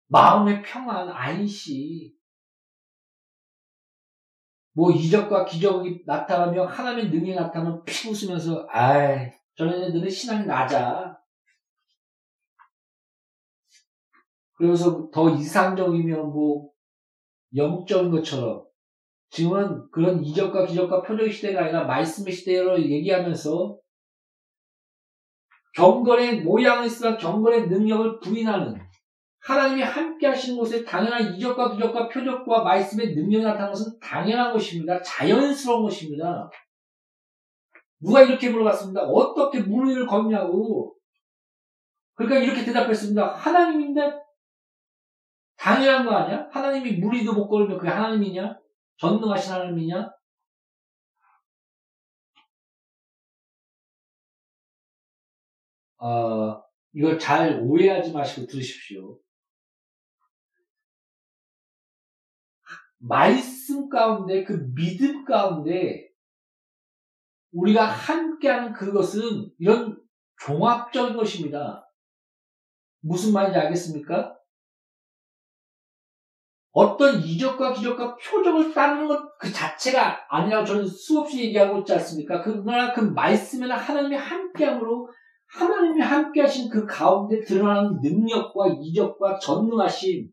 마음의 0.09 0.63
평안, 0.63 1.09
안시. 1.09 2.15
뭐 4.73 4.91
이적과 4.93 5.45
기적이 5.45 6.03
나타나며 6.07 6.67
하나님의 6.67 7.11
능력이 7.11 7.35
나타나면 7.35 7.85
피 7.85 8.09
웃으면서 8.09 8.67
아이 8.71 9.31
저런 9.57 9.83
애들은 9.83 10.09
신앙이 10.09 10.47
낮아. 10.47 11.19
그러면서 14.55 15.11
더 15.11 15.31
이상적이면 15.31 16.33
뭐 16.33 16.71
영적인 17.55 18.11
것처럼 18.11 18.67
지금은 19.31 19.91
그런 19.91 20.25
이적과 20.25 20.67
기적과 20.67 21.03
표적의 21.03 21.33
시대가 21.33 21.65
아니라 21.65 21.85
말씀의 21.85 22.33
시대로 22.33 22.81
얘기하면서 22.81 23.79
경건의 25.75 26.43
모양을 26.43 26.89
쓰라 26.89 27.17
경건의 27.17 27.69
능력을 27.69 28.21
부인하는 28.21 28.88
하나님이 29.41 29.83
함께 29.83 30.27
하시는 30.27 30.59
곳에 30.59 30.85
당연한 30.85 31.35
이적과 31.35 31.73
기적과 31.73 32.09
표적과 32.09 32.63
말씀의 32.63 33.15
능력이 33.15 33.45
나타나는 33.45 33.73
것은 33.73 33.99
당연한 34.01 34.53
것입니다. 34.53 35.01
자연스러운 35.03 35.85
것입니다. 35.85 36.51
누가 38.01 38.23
이렇게 38.23 38.51
물어봤습니다. 38.51 39.03
어떻게 39.03 39.61
물 39.61 39.89
위를 39.89 40.07
걷냐고. 40.07 40.97
그러니까 42.15 42.41
이렇게 42.41 42.65
대답했습니다. 42.65 43.35
하나님인데 43.35 44.01
당연한 45.57 46.05
거 46.05 46.13
아니야? 46.13 46.49
하나님이 46.53 46.93
물 46.99 47.15
위도 47.15 47.33
못 47.33 47.49
걸으면 47.49 47.79
그게 47.79 47.89
하나님이냐? 47.89 48.59
전능하신 48.99 49.53
하나님이냐? 49.53 50.11
어, 56.01 56.63
이걸 56.93 57.19
잘 57.19 57.61
오해하지 57.63 58.13
마시고 58.13 58.47
들으십시오. 58.47 59.19
말씀 62.99 63.89
가운데, 63.89 64.45
그 64.45 64.73
믿음 64.75 65.25
가운데, 65.25 66.09
우리가 67.53 67.85
함께하는 67.87 68.73
그것은 68.73 69.51
이런 69.59 70.01
종합적인 70.45 71.17
것입니다. 71.17 71.89
무슨 73.01 73.33
말인지 73.33 73.59
알겠습니까? 73.59 74.37
어떤 76.73 77.21
이적과 77.21 77.73
기적과 77.73 78.17
표적을 78.17 78.75
따르는 78.75 79.09
것 79.09 79.29
그 79.39 79.53
자체가 79.53 80.27
아니라고 80.29 80.67
저는 80.67 80.87
수없이 80.87 81.45
얘기하고 81.45 81.79
있지 81.79 81.93
않습니까? 81.95 82.43
그러나 82.43 82.93
그 82.93 83.01
말씀에는 83.01 83.75
하나님이 83.75 84.17
함께함으로 84.17 85.09
하나님이 85.47 86.01
함께 86.01 86.43
하신 86.43 86.69
그 86.69 86.85
가운데 86.85 87.41
드러나는 87.41 88.01
능력과 88.03 88.77
이적과 88.81 89.39
전능하심 89.39 90.29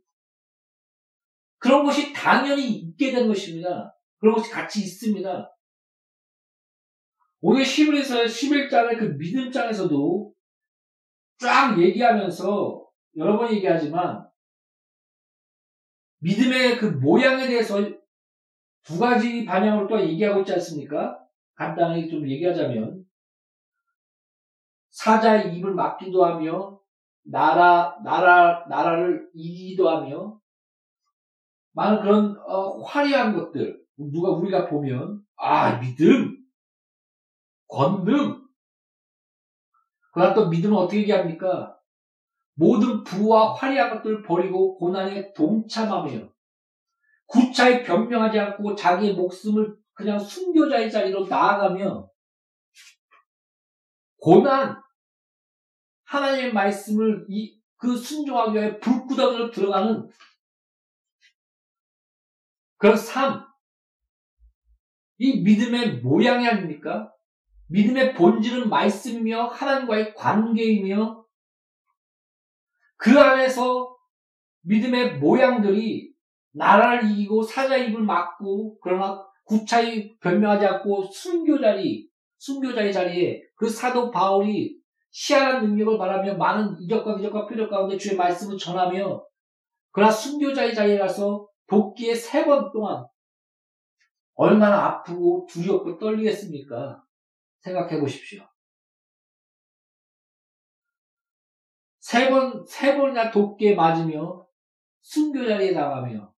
그런 1.65 1.83
것이 1.83 2.13
당연히 2.13 2.73
있게 2.73 3.11
된 3.11 3.27
것입니다. 3.27 3.97
그런 4.19 4.35
것이 4.35 4.51
같이 4.51 4.81
있습니다. 4.81 5.51
오늘 7.41 7.65
시브에서 7.65 8.23
11장의 8.23 8.99
그 8.99 9.05
믿음장에서도 9.17 10.31
쫙 11.39 11.79
얘기하면서 11.79 12.87
여러 13.17 13.39
번 13.39 13.51
얘기하지만 13.51 14.29
믿음의 16.19 16.77
그 16.77 16.85
모양에 16.85 17.47
대해서 17.47 17.79
두 18.83 18.99
가지 18.99 19.43
방향으로 19.43 19.87
또 19.87 19.99
얘기하고 19.99 20.41
있지 20.41 20.53
않습니까? 20.53 21.19
간단하게 21.55 22.07
좀 22.07 22.29
얘기하자면 22.29 23.03
사자의 24.91 25.57
입을 25.57 25.73
막기도 25.73 26.23
하며 26.23 26.79
나라 27.23 27.97
나라 28.03 28.67
나라를 28.69 29.31
이기기도 29.33 29.89
하며 29.89 30.39
많은 31.75 32.01
그런 32.01 32.37
어, 32.47 32.81
화려한 32.81 33.35
것들 33.35 33.79
누가 33.97 34.29
우리가 34.31 34.67
보면 34.67 35.21
아 35.35 35.77
믿음! 35.79 36.37
권능! 37.67 38.41
그러나 40.13 40.33
또 40.33 40.47
믿음은 40.47 40.75
어떻게 40.77 41.01
얘기합니까? 41.01 41.77
모든 42.53 43.03
부와 43.03 43.53
화려한 43.53 43.97
것들을 43.97 44.23
버리고 44.23 44.77
고난에 44.77 45.33
동참하며 45.33 46.29
구차에 47.27 47.83
변명하지 47.83 48.39
않고 48.39 48.75
자기의 48.75 49.15
목숨을 49.15 49.75
그냥 49.93 50.17
순교자의 50.17 50.89
자리로 50.89 51.27
나아가며 51.27 52.09
고난! 54.19 54.81
하나님의 56.05 56.53
말씀을 56.53 57.25
이, 57.29 57.59
그 57.75 57.97
순종하기 57.97 58.53
위해 58.53 58.79
불구덩이로 58.79 59.51
들어가는 59.51 60.09
그런 62.85 62.95
삶. 62.95 63.43
이 65.17 65.41
믿음의 65.41 66.01
모양이 66.01 66.47
아닙니까? 66.47 67.11
믿음의 67.69 68.13
본질은 68.13 68.69
말씀이며 68.69 69.47
하나님과의 69.47 70.13
관계이며 70.13 71.25
그 72.97 73.19
안에서 73.19 73.97
믿음의 74.61 75.17
모양들이 75.17 76.13
나라를 76.51 77.09
이기고 77.09 77.41
사자 77.41 77.75
입을 77.75 78.03
막고 78.03 78.77
그러나 78.83 79.25
구차히 79.45 80.15
변명하지 80.19 80.67
않고 80.67 81.05
순교 81.05 81.59
자리, 81.59 82.07
순교자의 82.37 82.93
자리에 82.93 83.41
그 83.55 83.67
사도 83.67 84.11
바울이 84.11 84.77
희한한 85.11 85.65
능력을 85.65 85.97
바라며 85.97 86.35
많은 86.35 86.79
이적과 86.81 87.17
기적과 87.17 87.47
표적 87.47 87.67
가운데 87.67 87.97
주의 87.97 88.15
말씀을 88.15 88.59
전하며 88.59 89.25
그러나 89.89 90.11
순교자의 90.11 90.75
자리에 90.75 90.99
가서 90.99 91.47
복귀에 91.67 92.13
세 92.15 92.45
번 92.45 92.71
동안 92.71 93.05
얼마나 94.35 94.85
아프고 94.85 95.47
두렵고 95.49 95.97
떨리겠습니까? 95.97 97.03
생각해 97.59 97.99
보십시오. 97.99 98.47
세 101.99 102.29
번, 102.29 102.65
세 102.67 102.97
번이나 102.97 103.31
돕기에 103.31 103.75
맞으며 103.75 104.45
순교 105.01 105.47
자리에 105.47 105.71
나가며 105.71 106.33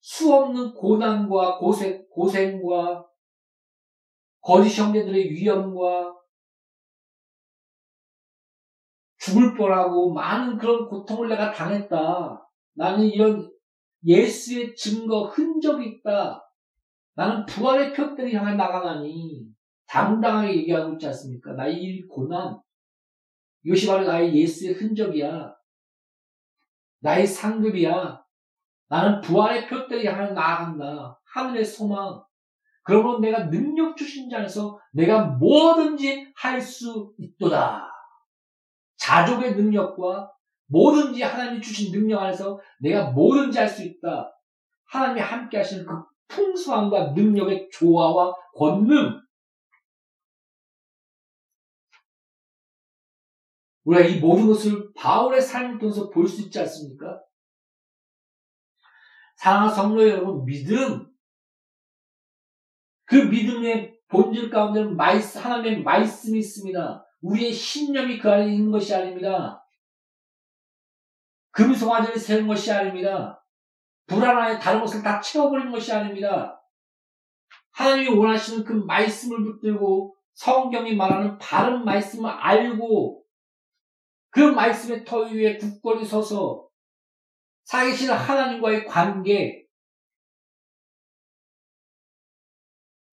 수없는 0.00 0.74
고난과 0.74 1.58
고생, 1.58 2.06
고생과 2.10 3.06
거짓 4.40 4.78
형제들의 4.78 5.30
위험과 5.30 6.14
죽을 9.18 9.54
뻔하고 9.54 10.12
많은 10.14 10.56
그런 10.58 10.88
고통을 10.88 11.28
내가 11.28 11.52
당했다. 11.52 12.47
나는 12.78 13.06
이런 13.06 13.50
예수의 14.04 14.76
증거, 14.76 15.24
흔적이 15.24 15.88
있다. 15.88 16.48
나는 17.16 17.44
부활의 17.46 17.92
표들이 17.92 18.32
향해 18.36 18.54
나가나니 18.54 19.48
당당하게 19.88 20.58
얘기하고 20.58 20.92
있지 20.92 21.08
않습니까? 21.08 21.54
나의 21.54 21.82
이 21.82 22.06
고난, 22.06 22.60
이것이 23.64 23.88
바로 23.88 24.04
나의 24.04 24.32
예수의 24.32 24.74
흔적이야. 24.74 25.56
나의 27.00 27.26
상급이야. 27.26 28.22
나는 28.88 29.20
부활의 29.22 29.68
표대를 29.68 30.04
향해 30.04 30.30
나아간다. 30.30 31.20
하늘의 31.34 31.64
소망. 31.64 32.22
그러므로 32.84 33.18
내가 33.18 33.50
능력 33.50 33.96
주신 33.96 34.30
자 34.30 34.38
안에서 34.38 34.78
내가 34.92 35.24
뭐든지 35.24 36.32
할 36.36 36.60
수 36.60 37.12
있도다. 37.18 37.90
자족의 38.96 39.56
능력과 39.56 40.32
뭐든지 40.68 41.22
하나님이 41.22 41.60
주신 41.60 41.92
능력 41.92 42.20
안에서 42.22 42.58
내가 42.80 43.10
뭐든지 43.10 43.58
할 43.58 43.68
수 43.68 43.82
있다. 43.82 44.32
하나님이 44.86 45.20
함께 45.20 45.58
하시는 45.58 45.84
그 45.84 45.92
풍성함과 46.28 47.12
능력의 47.12 47.68
조화와 47.72 48.34
권능. 48.54 49.20
우리가 53.84 54.06
이 54.06 54.18
모든 54.20 54.46
것을 54.46 54.92
바울의 54.94 55.40
삶을 55.40 55.78
통해서 55.78 56.10
볼 56.10 56.28
수 56.28 56.42
있지 56.42 56.58
않습니까? 56.60 57.22
사랑하는 59.36 59.74
성도 59.74 60.06
여러분, 60.06 60.44
믿음. 60.44 61.06
그 63.04 63.14
믿음의 63.14 63.98
본질 64.08 64.50
가운데는 64.50 64.96
마이스, 64.96 65.38
하나님의 65.38 65.82
말씀이 65.82 66.38
있습니다. 66.38 67.06
우리의 67.22 67.52
신념이 67.52 68.18
그 68.18 68.30
안에 68.30 68.52
있는 68.52 68.70
것이 68.70 68.94
아닙니다. 68.94 69.64
금송아지를 71.58 72.16
세운 72.16 72.46
것이 72.46 72.70
아닙니다. 72.70 73.44
불안하에 74.06 74.60
다른 74.60 74.80
것을 74.80 75.02
다 75.02 75.20
채워버린 75.20 75.72
것이 75.72 75.92
아닙니다. 75.92 76.62
하나님이 77.72 78.16
원하시는 78.16 78.64
그 78.64 78.72
말씀을 78.72 79.42
붙들고 79.42 80.14
성경이 80.34 80.94
말하는 80.94 81.36
바른 81.38 81.84
말씀을 81.84 82.30
알고 82.30 83.24
그 84.30 84.38
말씀의 84.38 85.04
터 85.04 85.22
위에 85.22 85.58
굳건히 85.58 86.04
서서 86.04 86.68
살계시는 87.64 88.14
하나님과의 88.14 88.86
관계 88.86 89.66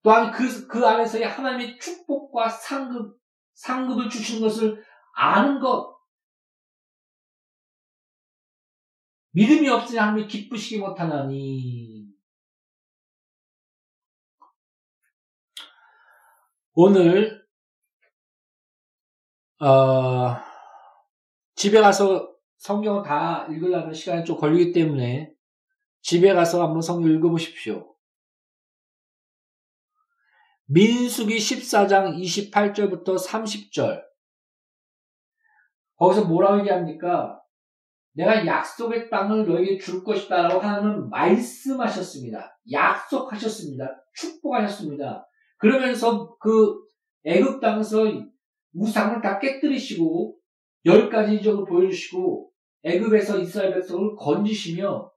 또한 0.04 0.32
그, 0.32 0.68
그 0.68 0.86
안에서의 0.86 1.26
하나님의 1.26 1.80
축복과 1.80 2.48
상급, 2.48 3.20
상급을 3.56 4.08
주시는 4.08 4.48
것을 4.48 4.86
아는 5.16 5.60
것. 5.60 5.95
믿음이 9.36 9.68
없으니 9.68 10.00
하나님을 10.00 10.28
기쁘시게 10.30 10.80
못하나니. 10.80 12.08
오늘, 16.74 17.46
어, 19.60 20.38
집에 21.56 21.82
가서 21.82 22.34
성경을 22.58 23.04
다 23.04 23.46
읽으려면 23.50 23.94
시간이 23.94 24.24
좀 24.24 24.38
걸리기 24.38 24.72
때문에 24.72 25.34
집에 26.02 26.34
가서 26.34 26.64
한번 26.64 26.82
성경 26.82 27.12
읽어보십시오. 27.12 27.94
민수기 30.68 31.36
14장 31.38 32.18
28절부터 32.18 33.20
30절. 33.20 34.02
거기서 35.98 36.26
뭐라고 36.26 36.60
얘기합니까? 36.60 37.45
내가 38.16 38.46
약속의 38.46 39.10
땅을 39.10 39.46
너에게 39.46 39.78
줄 39.78 40.04
것이다 40.04 40.44
라고 40.44 40.60
하나님은 40.60 41.10
말씀하셨습니다. 41.10 42.58
약속하셨습니다. 42.72 44.04
축복하셨습니다. 44.14 45.28
그러면서 45.58 46.36
그 46.38 46.76
애굽 47.26 47.60
땅에서 47.60 48.04
우상을 48.74 49.22
다 49.22 49.38
깨뜨리시고 49.40 50.38
열 50.86 51.10
가지 51.10 51.36
이적을 51.36 51.66
보여주시고 51.66 52.52
애굽에서 52.84 53.40
이스라엘 53.40 53.74
백성을 53.74 54.16
건지시며 54.16 55.12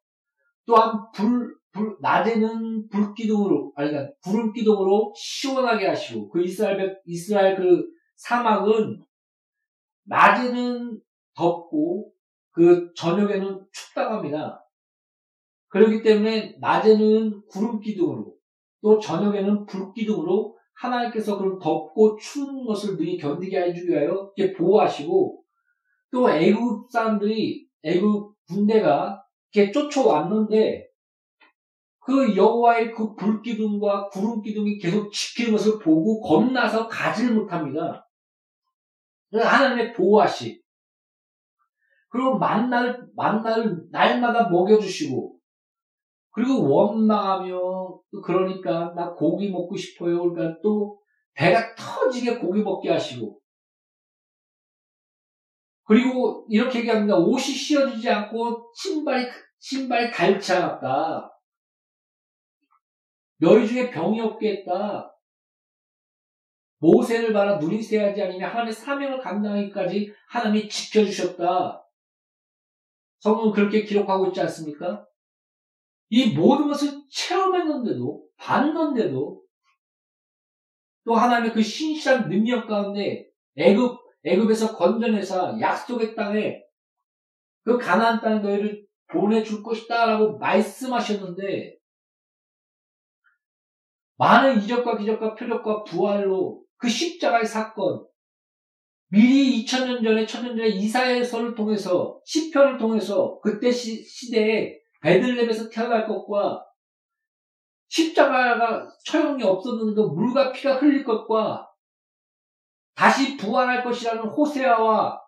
또한 0.66 1.10
불, 1.14 1.54
불 1.70 1.96
낮에는 2.00 2.88
불기둥으로 2.88 3.72
아니 3.76 3.90
그러니까 3.90 4.12
구름 4.24 4.52
기둥으로 4.52 5.12
시원하게 5.16 5.86
하시고 5.86 6.30
그 6.30 6.42
이스라엘 6.42 6.78
백, 6.78 7.02
이스라엘 7.06 7.56
그 7.56 7.86
사막은 8.16 9.02
낮에는 10.04 11.00
덥고 11.34 12.12
그 12.58 12.92
저녁에는 12.96 13.64
춥다고 13.70 14.16
합니다. 14.16 14.68
그렇기 15.68 16.02
때문에 16.02 16.56
낮에는 16.58 17.46
구름 17.48 17.78
기둥으로 17.78 18.34
또 18.82 18.98
저녁에는 18.98 19.64
불 19.66 19.92
기둥으로 19.92 20.58
하나님께서 20.74 21.38
그런 21.38 21.60
덥고 21.60 22.16
추운 22.16 22.66
것을 22.66 22.96
능히 22.96 23.16
견디게 23.16 23.56
해주기 23.56 23.92
위하여 23.92 24.32
이렇게 24.36 24.52
보호하시고 24.54 25.44
또 26.10 26.30
애굽 26.30 26.90
사람들이 26.90 27.68
애굽 27.84 28.34
군대가 28.48 29.22
이렇게 29.52 29.70
쫓아왔는데 29.70 30.88
그 32.00 32.34
여호와의 32.34 32.92
그 32.92 33.14
불기둥과 33.14 34.08
구름 34.08 34.42
기둥이 34.42 34.78
계속 34.78 35.12
지키는 35.12 35.52
것을 35.52 35.78
보고 35.78 36.20
겁나서 36.20 36.88
가지를 36.88 37.34
못합니다. 37.34 38.08
하나님의 39.32 39.92
보호하시. 39.92 40.60
그리고 42.08 42.38
만날 42.38 43.06
만날 43.14 43.78
날마다 43.90 44.48
먹여주시고 44.48 45.38
그리고 46.30 46.68
원망하며 46.68 48.00
그러니까 48.24 48.94
나 48.94 49.12
고기 49.12 49.50
먹고 49.50 49.76
싶어요. 49.76 50.30
그러니까 50.32 50.58
또 50.62 50.98
배가 51.34 51.74
터지게 51.74 52.38
고기 52.38 52.62
먹게 52.62 52.90
하시고 52.90 53.38
그리고 55.84 56.46
이렇게 56.48 56.80
얘기합니다. 56.80 57.16
옷이 57.16 57.54
씌어지지 57.54 58.08
않고 58.10 58.70
신발이 58.74 59.26
신발이 59.58 60.10
달치 60.10 60.52
않았다. 60.52 61.30
너희 63.40 63.66
중에 63.66 63.90
병이 63.90 64.20
없게 64.20 64.58
했다. 64.58 65.14
모세를 66.78 67.32
바라 67.32 67.58
눈이 67.58 67.82
새하지 67.82 68.22
아니면 68.22 68.50
하나님의 68.50 68.72
사명을 68.72 69.18
감당하기까지 69.20 70.12
하나님이 70.28 70.68
지켜주셨다. 70.68 71.87
성경은 73.20 73.52
그렇게 73.52 73.84
기록하고 73.84 74.28
있지 74.28 74.40
않습니까? 74.42 75.06
이 76.10 76.34
모든 76.34 76.68
것을 76.68 77.02
체험했는데도, 77.10 78.24
봤는데도, 78.36 79.42
또 81.04 81.14
하나님의 81.14 81.52
그 81.52 81.62
신실한 81.62 82.28
능력 82.28 82.66
가운데 82.66 83.28
애굽 83.56 83.98
애굽에서 84.24 84.76
건져내서 84.76 85.60
약속의 85.60 86.14
땅에 86.14 86.62
그 87.64 87.78
가나안 87.78 88.20
땅에 88.20 88.40
너희를 88.40 88.86
보내줄 89.10 89.62
것이다라고 89.62 90.38
말씀하셨는데 90.38 91.78
많은 94.16 94.62
이적과 94.62 94.98
기적과 94.98 95.34
표적과 95.34 95.84
부활로 95.84 96.62
그 96.76 96.88
십자가의 96.88 97.46
사건 97.46 98.06
미리 99.10 99.64
2000년 99.64 100.02
전에 100.04 100.26
1000년 100.26 100.56
전에 100.56 100.68
이사야서를 100.68 101.54
통해서 101.54 102.20
시편을 102.24 102.76
통해서 102.76 103.38
그때 103.40 103.70
시, 103.70 104.02
시대에 104.04 104.78
베들렘에서 105.00 105.68
태어날 105.70 106.06
것과 106.06 106.64
십자가가 107.88 108.86
처형이 109.06 109.42
없었는데도 109.42 110.10
물과 110.10 110.52
피가 110.52 110.76
흘릴 110.76 111.04
것과 111.04 111.66
다시 112.94 113.36
부활할 113.36 113.82
것이라는 113.82 114.24
호세아와 114.24 115.18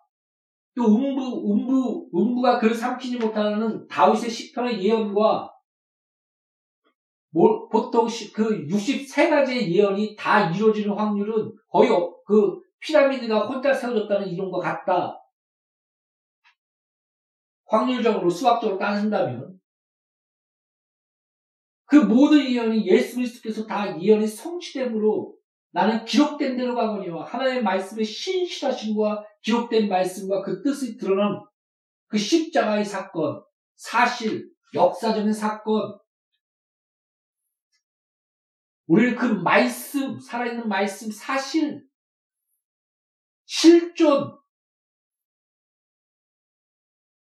또 0.75 0.85
음부, 0.85 1.51
음부, 1.51 2.09
음부가 2.13 2.59
그를 2.59 2.75
삼키지 2.75 3.17
못하는 3.17 3.87
다윗의 3.87 4.29
시편의 4.29 4.83
예언과 4.83 5.51
뭐, 7.33 7.67
보통 7.69 8.07
그 8.33 8.67
63가지의 8.67 9.69
예언이 9.69 10.15
다 10.17 10.49
이루어지는 10.49 10.93
확률은 10.95 11.51
거의 11.69 11.89
그 12.25 12.59
피라미드가 12.81 13.47
혼자 13.47 13.73
세워졌다는 13.73 14.27
이론과 14.27 14.59
같다. 14.59 15.17
확률적으로 17.65 18.29
수학적으로 18.29 18.77
따진다면 18.77 19.59
그 21.85 21.95
모든 21.95 22.43
예언이 22.43 22.85
예수 22.85 23.15
그리스도께서 23.15 23.65
다 23.65 23.99
예언이 23.99 24.27
성취됨으로 24.27 25.35
나는 25.71 26.03
기록된 26.03 26.57
대로 26.57 26.75
가거니와 26.75 27.25
하나님의 27.25 27.63
말씀의 27.63 28.03
신실하심과 28.03 29.25
기록된 29.41 29.87
말씀과 29.87 30.41
그 30.41 30.61
뜻이 30.61 30.97
드러난 30.97 31.41
그 32.07 32.17
십자가의 32.17 32.83
사건, 32.83 33.41
사실, 33.75 34.49
역사적인 34.73 35.31
사건, 35.31 35.97
우리는 38.87 39.15
그 39.15 39.25
말씀, 39.25 40.19
살아있는 40.19 40.67
말씀, 40.67 41.09
사실, 41.09 41.81
실존, 43.53 44.39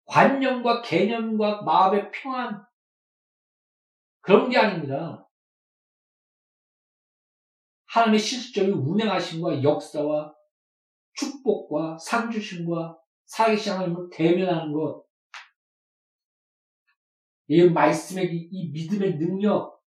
관념과 0.04 0.82
개념과 0.82 1.62
마음의 1.62 2.10
평안, 2.12 2.62
그런 4.20 4.50
게 4.50 4.58
아닙니다. 4.58 5.26
하나님의 7.86 8.20
실질적인 8.20 8.74
운행하심과 8.74 9.62
역사와 9.62 10.34
축복과 11.14 11.96
상주심과 11.96 12.98
살아계신 13.24 13.72
하나님을 13.72 14.10
대면하는 14.12 14.74
것. 14.74 15.06
이 17.48 17.64
말씀의 17.64 18.48
이 18.52 18.70
믿음의 18.72 19.16
능력. 19.16 19.82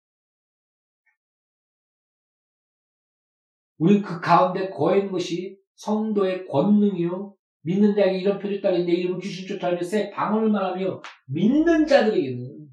우리 3.78 4.02
그 4.02 4.22
가운데 4.22 4.70
거인 4.70 5.12
것이 5.12 5.61
성도의 5.82 6.48
권능이요. 6.48 7.36
믿는 7.64 7.96
자에게 7.96 8.20
이런 8.20 8.40
표적 8.40 8.62
따르는 8.62 8.86
내 8.86 8.94
이름을 8.94 9.20
귀신 9.20 9.48
쫓아내며 9.48 9.82
새 9.84 10.12
방언을 10.12 10.50
말하며 10.50 11.02
믿는 11.28 11.86
자들에게는 11.86 12.70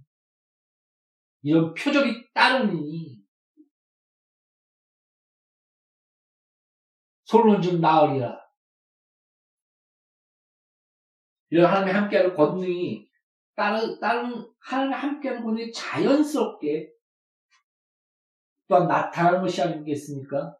이런 1.42 1.74
표적이 1.74 2.24
따르니 2.34 3.18
솔로는 7.24 7.62
좀 7.62 7.80
나으리라. 7.80 8.38
이런 11.50 11.66
하나님의 11.66 11.94
함께하는 11.94 12.34
권능이 12.34 13.08
다른 13.54 13.98
다른 14.00 14.46
하나님의 14.60 14.98
함께하는 14.98 15.44
권능이 15.44 15.72
자연스럽게 15.72 16.90
또한 18.68 18.86
나타나는 18.86 19.40
것이 19.40 19.62
아니겠습니까? 19.62 20.58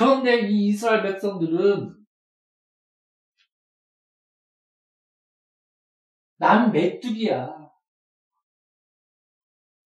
그런데 0.00 0.48
이 0.48 0.68
이스라엘 0.68 1.02
백성들은 1.02 1.94
난 6.38 6.72
메뚜기야. 6.72 7.70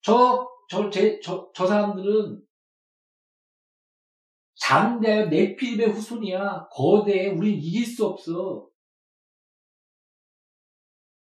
저, 0.03 0.49
저, 0.71 0.89
제, 0.89 1.19
저, 1.19 1.51
저 1.53 1.67
사람들은 1.67 2.47
장대 4.55 5.27
네피림의 5.27 5.89
후손이야. 5.89 6.69
거대해. 6.71 7.31
우린 7.31 7.57
이길 7.57 7.85
수 7.85 8.07
없어. 8.07 8.69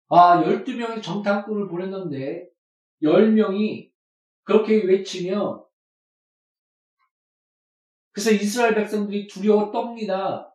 아, 0.07 0.43
12명의 0.43 1.03
정탐꾼을 1.03 1.67
보냈는데, 1.67 2.49
10명이 3.03 3.91
그렇게 4.41 4.83
외치며, 4.83 5.68
그래서 8.19 8.31
이스라엘 8.31 8.75
백성들이 8.75 9.27
두려워 9.27 9.71
떱니다. 9.71 10.51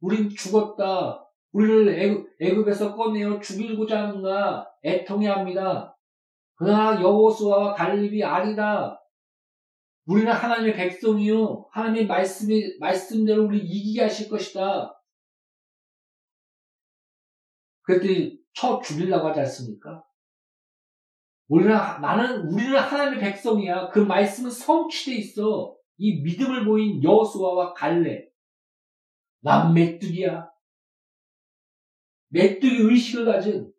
우린 0.00 0.28
죽었다. 0.28 1.26
우리를 1.52 1.98
애굽, 1.98 2.36
애굽에서 2.38 2.94
꺼내어 2.94 3.40
죽이고자 3.40 4.08
하는가 4.08 4.70
애통해 4.84 5.26
합니다. 5.26 5.96
그러나 6.56 7.00
여호수아와 7.00 7.72
갈립이 7.72 8.22
아니다. 8.22 9.02
우리는 10.04 10.30
하나님의 10.30 10.74
백성이요. 10.74 11.70
하나님의 11.72 12.06
말씀이, 12.06 12.76
말씀대로 12.80 13.46
우리 13.46 13.60
이기게 13.60 14.02
하실 14.02 14.28
것이다. 14.28 15.02
그랬더니 17.80 18.38
쳐 18.52 18.78
죽이려고 18.84 19.28
하지 19.28 19.40
않습니까? 19.40 20.04
우리는, 21.48 21.72
나는, 21.72 22.42
우리는 22.48 22.78
하나님의 22.78 23.20
백성이야. 23.20 23.88
그 23.88 24.00
말씀은 24.00 24.50
성취돼 24.50 25.16
있어. 25.16 25.76
이 25.98 26.20
믿음을 26.22 26.64
보인 26.64 27.02
여수아와 27.02 27.72
갈래. 27.74 28.26
난 29.40 29.72
메뚜기야. 29.74 30.50
메뚜기 32.28 32.76
의식을 32.82 33.24
가진 33.24 33.72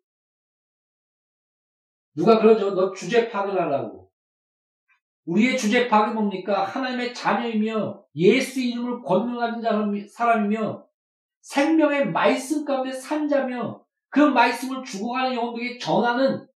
누가 2.14 2.40
그러죠? 2.40 2.74
너 2.74 2.92
주제 2.92 3.30
파악을 3.30 3.60
하라고. 3.60 4.10
우리의 5.26 5.58
주제 5.58 5.88
파악이 5.88 6.14
뭡니까? 6.14 6.64
하나님의 6.64 7.14
자녀이며 7.14 8.02
예수 8.16 8.60
이름을 8.60 9.02
권능하는 9.02 10.08
사람이며 10.08 10.84
생명의 11.42 12.10
말씀 12.10 12.64
가운데 12.64 12.90
산자며 12.90 13.84
그 14.08 14.20
말씀을 14.20 14.82
죽어가는 14.84 15.34
영혼들에게 15.34 15.78
전하는 15.78 16.46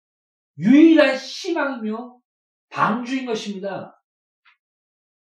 유일한 0.58 1.14
희망이며 1.14 2.18
방주인 2.70 3.26
것입니다. 3.26 4.01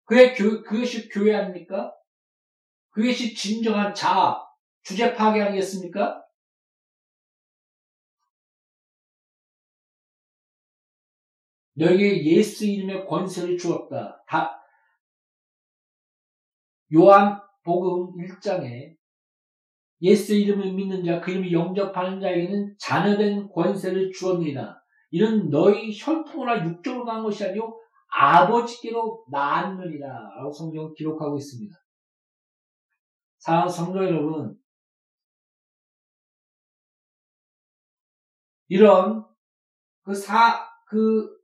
그게 0.09 0.33
교, 0.33 0.63
그것이 0.63 1.07
교회 1.07 1.35
아닙니까? 1.35 1.93
그것이 2.89 3.35
진정한 3.35 3.93
자, 3.93 4.43
주제 4.81 5.13
파괴 5.13 5.39
아니겠습니까? 5.39 6.25
너에게 11.75 12.25
예수 12.25 12.65
이름의 12.65 13.05
권세를 13.05 13.55
주었다. 13.55 14.23
다 14.27 14.59
요한 16.91 17.39
복음 17.63 18.17
1장에 18.17 18.95
예수 20.01 20.33
이름을 20.33 20.73
믿는 20.73 21.05
자, 21.05 21.21
그 21.21 21.29
이름을 21.29 21.51
영접하는 21.51 22.19
자에게는 22.19 22.75
자녀된 22.79 23.49
권세를 23.49 24.11
주었느니라. 24.11 24.75
이런 25.11 25.51
너희 25.51 25.91
혈통이나 25.95 26.65
육적으로 26.65 27.05
난 27.05 27.21
것이 27.21 27.45
아니요 27.45 27.79
아버지께로 28.09 29.25
낳았느니라. 29.29 30.07
라고 30.37 30.51
성경 30.51 30.93
기록하고 30.93 31.37
있습니다. 31.37 31.75
사랑하는 33.39 33.71
성도 33.71 34.03
여러분, 34.03 34.57
이런 38.67 39.25
그 40.03 40.13
사, 40.13 40.67
그 40.85 41.39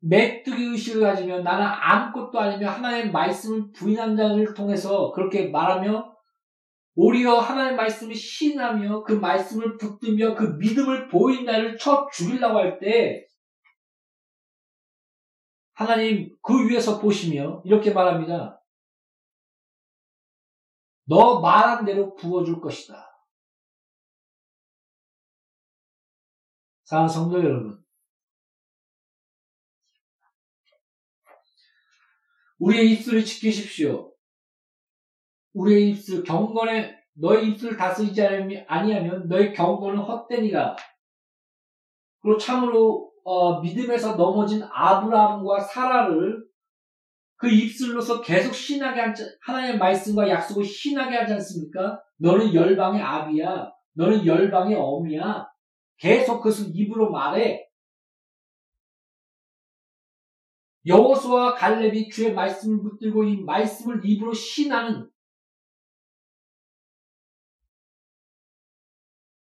메뚜기 0.00 0.62
의식을 0.62 1.02
가지면 1.02 1.42
나는 1.42 1.66
아무것도 1.66 2.38
아니며 2.38 2.70
하나님의 2.70 3.12
말씀을 3.12 3.72
부인한 3.72 4.16
자를 4.16 4.54
통해서 4.54 5.10
그렇게 5.12 5.48
말하며 5.48 6.14
오히려 6.94 7.38
하나님의 7.38 7.76
말씀을 7.76 8.14
신하며 8.14 9.02
그 9.04 9.12
말씀을 9.12 9.76
붙들며 9.76 10.34
그 10.34 10.44
믿음을 10.58 11.08
보인 11.08 11.44
자를 11.44 11.76
쳐 11.76 12.08
죽이려고 12.12 12.58
할 12.58 12.78
때 12.78 13.25
하나님 15.76 16.34
그 16.40 16.68
위에서 16.68 16.98
보시며 16.98 17.60
이렇게 17.64 17.92
말합니다. 17.92 18.62
너 21.04 21.38
말한 21.40 21.84
대로 21.84 22.14
부어줄 22.14 22.62
것이다. 22.62 23.06
사랑하는 26.84 27.12
성도 27.12 27.44
여러분, 27.44 27.84
우리의 32.58 32.92
입술을 32.92 33.22
지키십시오. 33.24 34.14
우리의 35.52 35.90
입술 35.90 36.24
경건에 36.24 36.96
너의 37.12 37.50
입술을 37.50 37.76
다스리지 37.76 38.22
아니하면 38.66 39.28
너의 39.28 39.52
경건은 39.52 39.98
헛되니라. 39.98 40.74
그리고 42.22 42.38
참으로 42.38 43.05
어, 43.26 43.60
믿음에서 43.60 44.14
넘어진 44.14 44.62
아브라함과 44.62 45.58
사라를 45.58 46.46
그 47.34 47.48
입술로서 47.48 48.20
계속 48.20 48.54
신하게 48.54 49.00
하지, 49.00 49.24
하나님의 49.42 49.78
말씀과 49.78 50.28
약속을 50.28 50.64
신하게 50.64 51.16
하지 51.16 51.32
않습니까? 51.32 52.00
너는 52.18 52.54
열방의 52.54 53.02
아비야. 53.02 53.72
너는 53.94 54.24
열방의 54.24 54.76
어미야. 54.76 55.44
계속 55.98 56.40
그것을 56.40 56.70
입으로 56.72 57.10
말해. 57.10 57.66
여호수와 60.86 61.56
갈렙이 61.56 62.08
주의 62.10 62.32
말씀을 62.32 62.80
붙들고 62.80 63.24
이 63.24 63.42
말씀을 63.42 64.02
입으로 64.04 64.32
신하는 64.32 65.10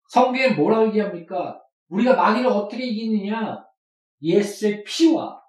성경에 0.08 0.54
뭐라고 0.54 0.86
얘기합니까? 0.86 1.67
우리가 1.88 2.14
마귀를 2.14 2.48
어떻게 2.48 2.84
이기느냐? 2.84 3.64
예수의 4.22 4.84
피와 4.84 5.40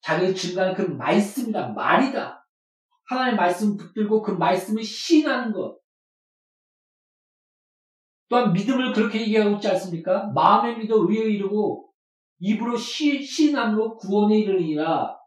자기를 0.00 0.34
증거하는 0.34 0.74
그 0.74 0.82
말씀이다. 0.82 1.68
말이다. 1.68 2.46
하나님의 3.06 3.36
말씀 3.36 3.76
붙들고 3.76 4.22
그 4.22 4.32
말씀을 4.32 4.82
신하는 4.82 5.52
것. 5.52 5.78
또한 8.28 8.52
믿음을 8.52 8.92
그렇게 8.92 9.22
얘기하고 9.22 9.56
있지 9.56 9.68
않습니까? 9.68 10.26
마음에 10.34 10.76
믿어 10.76 10.96
의에 11.08 11.24
이르고 11.24 11.90
입으로 12.40 12.76
시, 12.76 13.22
신함으로 13.22 13.96
구원에 13.96 14.38
이르니라. 14.38 15.18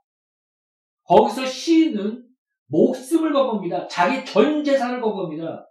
거기서 1.04 1.46
시인은 1.46 2.28
목숨을 2.68 3.34
건 3.34 3.48
겁니다. 3.48 3.88
자기 3.88 4.24
전 4.24 4.64
재산을 4.64 5.02
건 5.02 5.14
겁니다. 5.14 5.68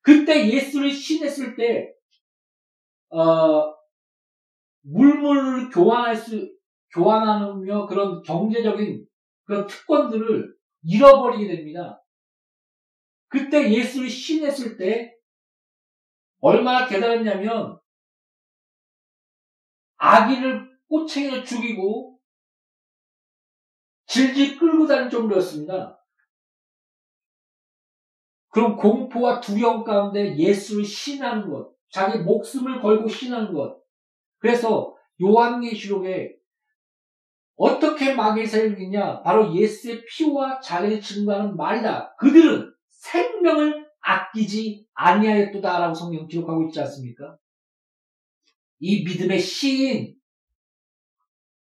그때 0.00 0.48
예수를 0.48 0.90
신했을 0.90 1.56
때, 1.56 1.92
어, 3.10 3.73
물물을 4.84 5.70
교환할 5.70 6.16
수, 6.16 6.54
교환하며 6.92 7.86
그런 7.86 8.22
경제적인 8.22 9.06
그런 9.44 9.66
특권들을 9.66 10.54
잃어버리게 10.82 11.54
됩니다. 11.54 12.02
그때 13.28 13.72
예수를 13.72 14.08
신했을 14.08 14.76
때 14.76 15.14
얼마나 16.40 16.86
대단했냐면 16.86 17.78
아기를 19.96 20.70
꼬챙이로 20.88 21.42
죽이고 21.42 22.20
질질 24.06 24.58
끌고 24.58 24.86
다닐 24.86 25.10
정도였습니다. 25.10 25.98
그럼 28.50 28.76
공포와 28.76 29.40
두려움 29.40 29.82
가운데 29.82 30.36
예수를 30.36 30.84
신하는 30.84 31.50
것, 31.50 31.74
자기 31.88 32.18
목숨을 32.18 32.80
걸고 32.80 33.08
신하는 33.08 33.52
것. 33.52 33.83
그래서 34.44 34.94
요한계시록에 35.22 36.36
어떻게 37.56 38.12
마귀에서 38.12 38.62
이기냐? 38.62 39.22
바로 39.22 39.56
예수의 39.56 40.04
피와 40.04 40.60
자기를 40.60 41.00
증거하는 41.00 41.56
말이다. 41.56 42.14
그들은 42.16 42.70
생명을 42.90 43.88
아끼지 44.00 44.86
아니하였도다라고 44.92 45.94
성경 45.94 46.28
기록하고 46.28 46.66
있지 46.66 46.78
않습니까? 46.78 47.38
이 48.80 49.02
믿음의 49.04 49.40
시인 49.40 50.14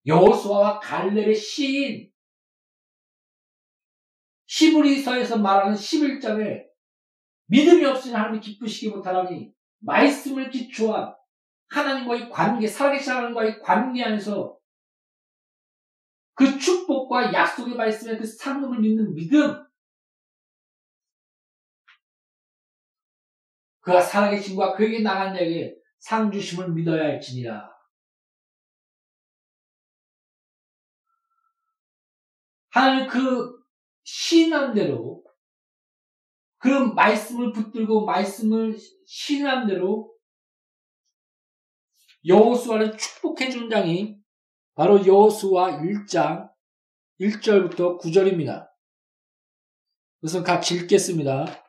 여호수아와 0.04 0.78
갈렙의 0.80 1.34
시인 1.34 2.12
시브리서에서 4.44 5.38
말하는 5.38 5.74
11장에 5.74 6.64
믿음이 7.46 7.82
없으니 7.86 8.12
하나님이 8.12 8.40
기쁘시기 8.40 8.90
못하라니 8.90 9.54
말씀을 9.78 10.50
기초한 10.50 11.17
하나님과의 11.70 12.30
관계, 12.30 12.66
살아계신 12.66 13.12
하나님과의 13.12 13.60
관계 13.60 14.04
안에서 14.04 14.58
그 16.34 16.58
축복과 16.58 17.32
약속의 17.32 17.74
말씀에 17.74 18.16
그 18.16 18.24
상급을 18.24 18.78
믿는 18.78 19.14
믿음 19.14 19.66
그가 23.80 24.00
살아계신과 24.00 24.74
그에게 24.74 25.00
나간 25.00 25.34
자에게 25.34 25.74
상 25.98 26.30
주심을 26.30 26.72
믿어야 26.72 27.04
할지니라. 27.04 27.70
하나님 32.70 33.08
그 33.08 33.58
신함대로 34.04 35.24
그 36.58 36.68
말씀을 36.68 37.52
붙들고 37.52 38.04
말씀을 38.04 38.76
신함대로 39.06 40.17
여호수아를 42.28 42.96
축복해 42.98 43.48
준 43.48 43.70
장이 43.70 44.18
바로 44.74 45.04
여호수아 45.04 45.80
1장 45.80 46.50
1절부터 47.20 47.98
9절입니다. 48.00 48.68
우선 50.20 50.44
같이 50.44 50.76
읽겠습니다. 50.76 51.64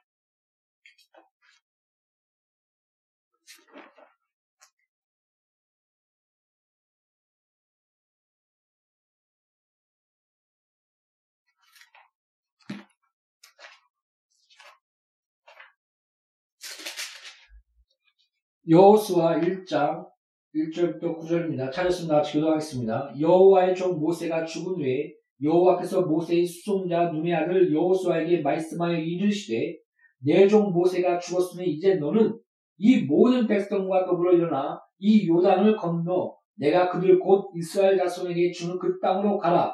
여호수아 18.68 19.40
1장 19.40 20.19
1절부터 20.56 21.20
9절입니다. 21.20 21.72
찾았습니다. 21.72 22.16
같이 22.18 22.34
교도하겠습니다. 22.34 23.14
여호와의 23.20 23.76
종 23.76 24.00
모세가 24.00 24.46
죽은 24.46 24.82
후에 24.82 25.14
여호와께서 25.44 26.02
모세의 26.02 26.46
수송자 26.46 27.12
눈의 27.12 27.34
아들 27.34 27.74
여호수아에게 27.74 28.42
말씀하여 28.42 28.98
이르시되 28.98 29.78
내 30.26 30.48
종 30.48 30.72
모세가 30.74 31.20
죽었으니 31.20 31.68
이제 31.68 31.96
너는 31.96 32.38
이 32.78 33.04
모든 33.04 33.48
백성과 33.48 34.06
더불어 34.06 34.34
일어나 34.34 34.80
이 34.98 35.28
요단을 35.30 35.78
건너 35.78 36.36
내가 36.58 36.90
그들 36.90 37.20
곧 37.20 37.52
이스라엘 37.56 37.98
자손에게 37.98 38.52
주는 38.52 38.78
그 38.80 39.00
땅으로 39.00 39.38
가라. 39.38 39.74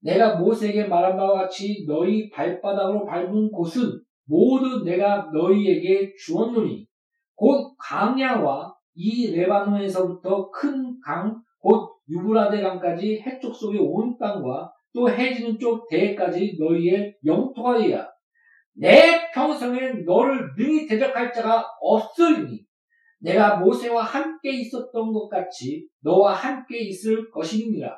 내가 0.00 0.36
모세에게 0.36 0.84
말한 0.84 1.16
바와 1.16 1.42
같이 1.42 1.84
너희 1.86 2.28
발바닥으로 2.30 3.06
밟은 3.06 3.52
곳은 3.52 4.00
모두 4.26 4.82
내가 4.84 5.30
너희에게 5.32 6.12
주었노니 6.14 6.86
곧 7.36 7.74
강야와 7.78 8.71
이 8.94 9.34
레바논에서부터 9.34 10.50
큰 10.50 10.98
강, 11.00 11.40
곧 11.58 11.96
유브라데 12.08 12.60
강까지 12.60 13.22
해쪽 13.24 13.54
속의 13.54 13.80
온 13.80 14.16
땅과 14.18 14.72
또 14.94 15.08
해지는 15.08 15.58
쪽 15.58 15.88
대까지 15.88 16.56
너희의 16.58 17.16
영토하리라. 17.24 18.10
내 18.74 19.30
평생에 19.32 19.92
너를 20.04 20.50
능히 20.56 20.86
대적할 20.86 21.32
자가 21.32 21.64
없으리니 21.80 22.64
내가 23.20 23.56
모세와 23.56 24.02
함께 24.02 24.50
있었던 24.50 25.12
것 25.12 25.28
같이 25.28 25.86
너와 26.02 26.32
함께 26.34 26.78
있을 26.78 27.30
것이니라. 27.30 27.96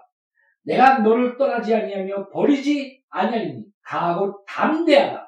내가 0.64 0.98
너를 0.98 1.36
떠나지 1.36 1.74
아니하며 1.74 2.28
버리지 2.30 3.02
아니하리니 3.08 3.64
강하고 3.82 4.44
담대하라. 4.46 5.24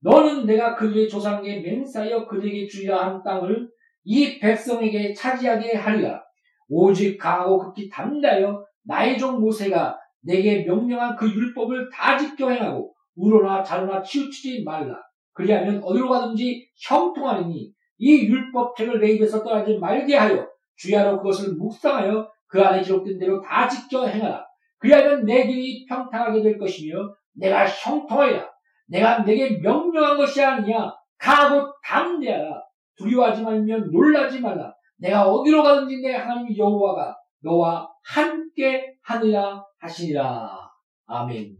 너는 0.00 0.46
내가 0.46 0.74
그들의 0.74 1.08
조상에게 1.08 1.60
맹사하여 1.60 2.26
그들에게 2.26 2.66
주리라 2.66 3.06
한 3.06 3.22
땅을 3.22 3.68
이 4.04 4.38
백성에게 4.38 5.14
차지하게 5.14 5.76
하리라. 5.76 6.22
오직 6.68 7.18
강하고 7.18 7.58
극히 7.58 7.88
담대하여 7.88 8.64
나의 8.84 9.18
종 9.18 9.40
모세가 9.40 9.98
내게 10.22 10.64
명령한 10.64 11.16
그 11.16 11.28
율법을 11.28 11.90
다 11.90 12.16
지켜 12.16 12.50
행하고 12.50 12.94
우로나 13.16 13.62
자로나 13.62 14.02
치우치지 14.02 14.64
말라. 14.64 14.96
그리하면 15.32 15.82
어디로 15.82 16.08
가든지 16.08 16.68
형통하리니 16.86 17.72
이 17.98 18.26
율법책을 18.26 19.00
내 19.00 19.12
입에서 19.12 19.42
떠나지 19.42 19.78
말게 19.78 20.16
하여 20.16 20.46
주야로 20.76 21.18
그것을 21.18 21.54
묵상하여 21.54 22.28
그 22.46 22.62
안에 22.62 22.82
기록된 22.82 23.18
대로 23.18 23.40
다 23.40 23.68
지켜 23.68 24.06
행하라. 24.06 24.44
그리하면 24.78 25.24
내 25.24 25.46
길이 25.46 25.86
평탄하게 25.86 26.42
될 26.42 26.58
것이며 26.58 27.14
내가 27.34 27.66
형통하리라. 27.66 28.48
내가 28.86 29.24
내게 29.24 29.58
명령한 29.58 30.16
것이 30.16 30.42
아니냐. 30.42 30.92
강하고 31.18 31.72
담대하라. 31.84 32.62
두려워하지 32.96 33.42
말면 33.42 33.90
놀라지 33.90 34.40
말라. 34.40 34.74
내가 34.96 35.28
어디로 35.28 35.62
가든지 35.62 36.00
내 36.00 36.14
하나님 36.14 36.56
여호와가 36.56 37.16
너와 37.40 37.88
함께 38.02 38.94
하느라 39.02 39.64
하시니라. 39.78 40.70
아멘. 41.06 41.56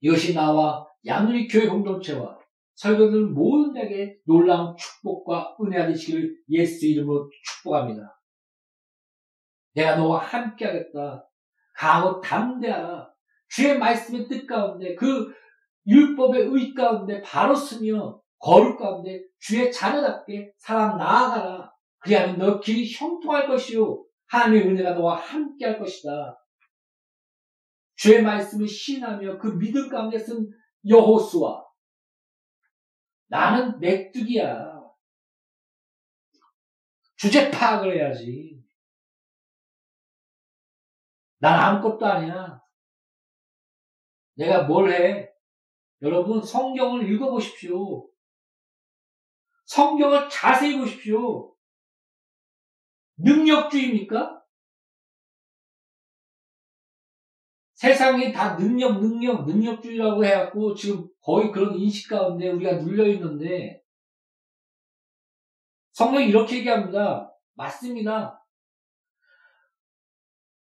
이것이 0.00 0.34
나와 0.34 0.86
양누리 1.06 1.48
교회 1.48 1.66
공동체와 1.66 2.38
설교들 2.74 3.26
모든 3.26 3.76
에게 3.76 4.16
놀라운 4.26 4.74
축복과 4.76 5.56
은혜가 5.60 5.86
되시기를 5.88 6.36
예수 6.50 6.86
이름으로 6.86 7.28
축복합니다. 7.44 8.18
내가 9.74 9.96
너와 9.96 10.18
함께 10.18 10.66
하겠다. 10.66 11.28
강하고 11.74 12.20
담대하라. 12.20 13.10
주의 13.48 13.78
말씀의 13.78 14.28
뜻 14.28 14.46
가운데 14.46 14.94
그 14.94 15.32
율법의 15.86 16.48
의 16.52 16.74
가운데 16.74 17.20
바로 17.22 17.54
쓰며 17.54 18.21
거룩 18.42 18.76
가운데 18.76 19.22
주의 19.38 19.72
자녀답게 19.72 20.52
살아 20.58 20.96
나아가라. 20.96 21.72
그리하면 21.98 22.38
너 22.38 22.58
길이 22.58 22.92
형통할 22.92 23.46
것이요. 23.46 24.04
하나님의 24.26 24.66
은혜가 24.66 24.94
너와 24.94 25.16
함께 25.16 25.64
할 25.64 25.78
것이다. 25.78 26.36
주의 27.94 28.20
말씀을 28.20 28.66
신하며 28.66 29.38
그 29.38 29.56
믿음 29.58 29.88
가운데 29.88 30.18
쓴 30.18 30.50
여호수아. 30.88 31.64
나는 33.28 33.78
맥두기야. 33.78 34.82
주제 37.14 37.48
파악을 37.48 37.96
해야지. 37.96 38.60
난 41.38 41.60
아무것도 41.60 42.04
아니야. 42.04 42.60
내가 44.34 44.64
뭘 44.64 44.90
해? 44.90 45.30
여러분 46.00 46.42
성경을 46.42 47.08
읽어보십시오. 47.08 48.11
성경을 49.64 50.28
자세히 50.28 50.78
보십시오. 50.78 51.54
능력주의입니까? 53.16 54.42
세상이 57.74 58.32
다 58.32 58.56
능력, 58.56 59.00
능력, 59.00 59.44
능력주의라고 59.44 60.24
해갖고 60.24 60.74
지금 60.74 61.08
거의 61.20 61.50
그런 61.50 61.74
인식 61.74 62.08
가운데 62.08 62.48
우리가 62.48 62.76
눌려 62.76 63.08
있는데 63.08 63.82
성경이 65.92 66.28
이렇게 66.28 66.58
얘기합니다. 66.58 67.32
맞습니다. 67.54 68.42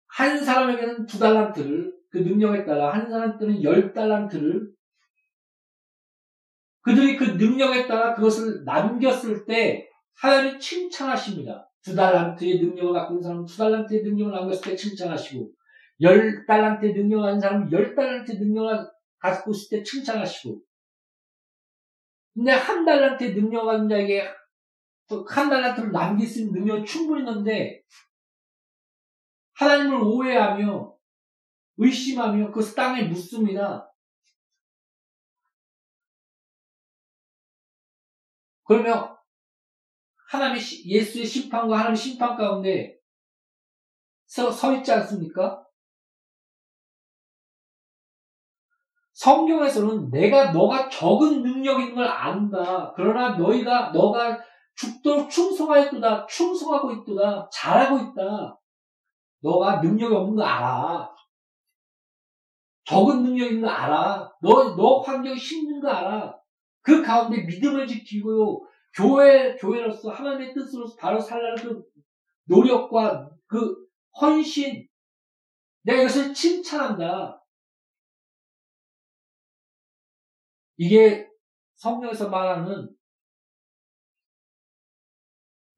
한 0.09 0.45
사람에게는 0.45 1.07
두 1.07 1.19
달란트를 1.19 1.95
그 2.11 2.19
능력에 2.19 2.65
따라 2.65 2.93
한 2.93 3.09
사람들은 3.09 3.63
열 3.63 3.93
달란트를 3.93 4.76
그들이 6.87 7.17
그 7.17 7.25
능력에 7.25 7.89
따라 7.89 8.15
그것을 8.15 8.63
남겼을 8.65 9.45
때 9.45 9.89
하나님 10.15 10.57
칭찬하십니다. 10.61 11.69
두 11.83 11.97
달란트의 11.97 12.61
능력을 12.61 12.93
갖고 12.93 13.15
있는 13.15 13.23
사람은 13.25 13.45
두 13.45 13.57
달란트의 13.57 14.05
능력을 14.05 14.33
남겼을 14.33 14.71
때 14.71 14.77
칭찬하시고 14.77 15.51
열 16.03 16.47
달란트의 16.47 16.95
능력을 16.95 17.25
가진 17.25 17.41
사람은 17.41 17.73
열 17.73 17.93
달란트의 17.97 18.39
능력을 18.39 18.89
갖고 19.19 19.51
있을 19.51 19.79
때 19.79 19.83
칭찬하시고 19.83 20.61
근데 22.35 22.53
한 22.53 22.85
달란트의 22.85 23.35
능력을 23.35 23.67
가진 23.67 23.89
자에게 23.89 24.29
한 25.29 25.51
달란트를 25.51 25.91
남길 25.91 26.29
수 26.29 26.43
있는 26.43 26.61
능력이 26.61 26.85
충분히 26.85 27.23
있는데 27.23 27.83
하나님을 29.55 30.03
오해하며 30.03 30.95
의심하며 31.79 32.53
그 32.53 32.65
땅에 32.75 33.03
묻습니다. 33.03 33.86
그러면 38.67 39.17
하나님의 40.31 40.61
시- 40.61 40.89
예수의 40.89 41.25
심판과 41.25 41.75
하나님의 41.77 41.97
심판 41.97 42.37
가운데 42.37 42.97
서, 44.27 44.51
서 44.51 44.75
있지 44.75 44.93
않습니까? 44.93 45.65
성경에서는 49.15 50.11
내가 50.11 50.53
너가 50.53 50.89
적은 50.91 51.43
능력 51.43 51.81
있는 51.81 51.95
걸 51.95 52.07
안다. 52.07 52.93
그러나 52.95 53.37
너희가 53.37 53.91
너가 53.91 54.39
죽도록 54.75 55.31
충성하였도다. 55.31 56.27
충성하고 56.27 56.93
있도다. 56.93 57.49
잘하고 57.51 57.99
있다. 57.99 58.61
너가 59.41 59.81
능력이 59.81 60.15
없는 60.15 60.37
거 60.37 60.43
알아. 60.45 61.09
적은 62.85 63.23
능력 63.23 63.47
있는 63.47 63.63
거 63.63 63.69
알아. 63.69 64.31
너, 64.43 64.77
너 64.77 65.01
환경이 65.01 65.37
힘든 65.37 65.81
거 65.81 65.89
알아. 65.89 66.37
그 66.87 67.03
가운데 67.03 67.43
믿음을 67.43 67.85
지키고 67.85 68.65
교회, 68.95 69.57
교회로서 69.57 70.09
하나님의 70.11 70.55
뜻으로 70.55 70.87
바로 70.97 71.19
살라는 71.19 71.57
그 71.61 71.85
노력과 72.45 73.29
그 73.49 73.89
헌신. 74.21 74.87
내가 75.83 76.03
이것을 76.03 76.33
칭찬한다. 76.33 77.45
이게 80.77 81.29
성경에서 81.75 82.29
말하는 82.29 82.95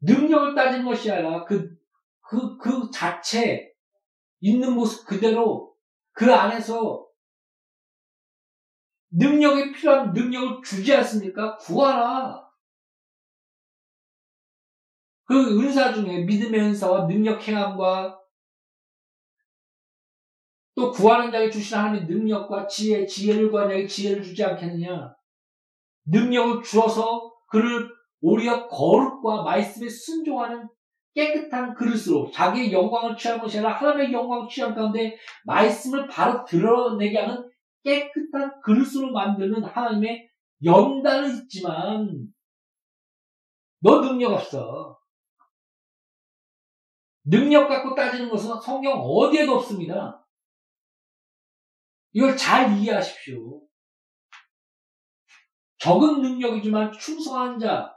능력을 0.03 0.55
따진 0.55 0.85
것이 0.85 1.11
아니라 1.11 1.43
그, 1.47 1.75
그, 2.21 2.59
그 2.59 2.91
자체, 2.93 3.73
있는 4.41 4.75
모습 4.75 5.07
그대로 5.07 5.75
그 6.13 6.33
안에서 6.35 7.08
능력이 9.11 9.73
필요한 9.73 10.13
능력을 10.13 10.63
주지 10.63 10.95
않습니까? 10.95 11.57
구하라. 11.57 12.47
그 15.25 15.61
은사 15.61 15.93
중에 15.93 16.25
믿음의 16.25 16.61
은사와 16.61 17.07
능력 17.07 17.47
행함과 17.47 18.19
또 20.75 20.91
구하는 20.93 21.31
자에게 21.31 21.51
주신 21.51 21.77
하나님의 21.77 22.07
능력과 22.07 22.67
지혜, 22.67 23.05
지혜를 23.05 23.51
구하는 23.51 23.75
자에게 23.75 23.87
지혜를 23.87 24.23
주지 24.23 24.45
않겠느냐? 24.45 25.15
능력을 26.07 26.63
주어서 26.63 27.35
그를 27.49 27.89
오히려 28.21 28.69
거룩과 28.69 29.43
말씀에 29.43 29.89
순종하는 29.89 30.69
깨끗한 31.15 31.75
그릇으로 31.75 32.31
자기의 32.31 32.73
영광을 32.73 33.17
취하는 33.17 33.43
것이 33.43 33.59
아니라 33.59 33.75
하나님의 33.75 34.13
영광을 34.13 34.49
취한 34.49 34.75
가운데 34.75 35.17
말씀을 35.45 36.07
바로 36.07 36.45
드러내게 36.45 37.19
하는 37.19 37.48
깨끗한 37.85 38.61
그릇으로 38.63 39.13
만드는 39.13 39.65
하나님의 39.65 40.29
연단은 40.65 41.43
있지만 41.43 42.33
너 43.81 44.01
능력 44.01 44.33
없어. 44.33 44.99
능력 47.25 47.69
갖고 47.69 47.95
따지는 47.95 48.29
것은 48.31 48.61
성경 48.61 48.99
어디에도 48.99 49.57
없습니다. 49.57 50.27
이걸 52.13 52.37
잘 52.37 52.77
이해하십시오. 52.77 53.63
적은 55.79 56.23
능력이지만 56.23 56.91
충성한 56.93 57.59
자, 57.59 57.95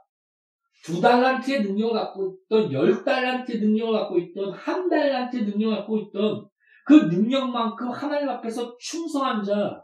두 0.83 0.99
달란트의 0.99 1.63
능력을 1.63 1.93
갖고 1.93 2.37
있던, 2.49 2.71
열 2.71 3.03
달란트의 3.03 3.59
능력을 3.59 3.93
갖고 3.99 4.19
있던, 4.19 4.51
한 4.53 4.89
달란트의 4.89 5.45
능력을 5.45 5.77
갖고 5.77 5.97
있던 5.97 6.50
그 6.91 7.05
능력만큼 7.05 7.89
하나님 7.89 8.27
앞에서 8.27 8.77
충성한 8.77 9.45
자, 9.45 9.81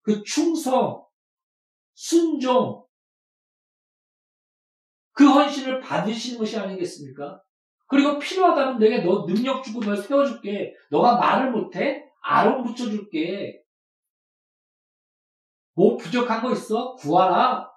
그 0.00 0.22
충성, 0.22 1.06
순종, 1.92 2.86
그 5.12 5.28
헌신을 5.28 5.80
받으시는 5.80 6.38
것이 6.38 6.58
아니겠습니까? 6.58 7.42
그리고 7.88 8.18
필요하다면 8.18 8.78
내가 8.78 9.04
너 9.04 9.26
능력 9.26 9.62
주고 9.62 9.80
널 9.80 9.98
세워줄게. 9.98 10.74
너가 10.90 11.16
말을 11.18 11.52
못해? 11.52 12.10
아론 12.22 12.64
붙여줄게. 12.64 13.62
뭐 15.74 15.98
부족한 15.98 16.42
거 16.42 16.52
있어? 16.52 16.94
구하라. 16.94 17.70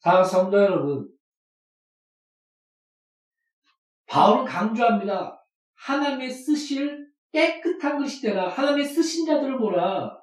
사랑 0.00 0.24
성도 0.24 0.56
여러분, 0.58 1.19
바울은 4.10 4.44
강조합니다. 4.44 5.40
하나님의 5.74 6.32
쓰실 6.32 7.08
깨끗한 7.30 7.98
것이 7.98 8.20
되라. 8.20 8.48
하나님의 8.48 8.84
쓰신 8.84 9.24
자들을 9.24 9.56
보라. 9.56 10.20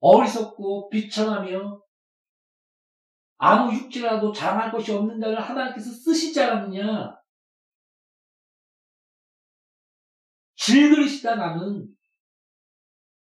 어리석고 0.00 0.90
비천하며 0.90 1.82
아무 3.38 3.74
육지라도 3.74 4.30
자랑할 4.32 4.70
것이 4.70 4.92
없는 4.92 5.18
자를 5.20 5.40
하나님께서 5.40 5.90
쓰시지 5.90 6.38
않았느냐. 6.42 7.18
질그릇이다 10.56 11.36
나는. 11.36 11.88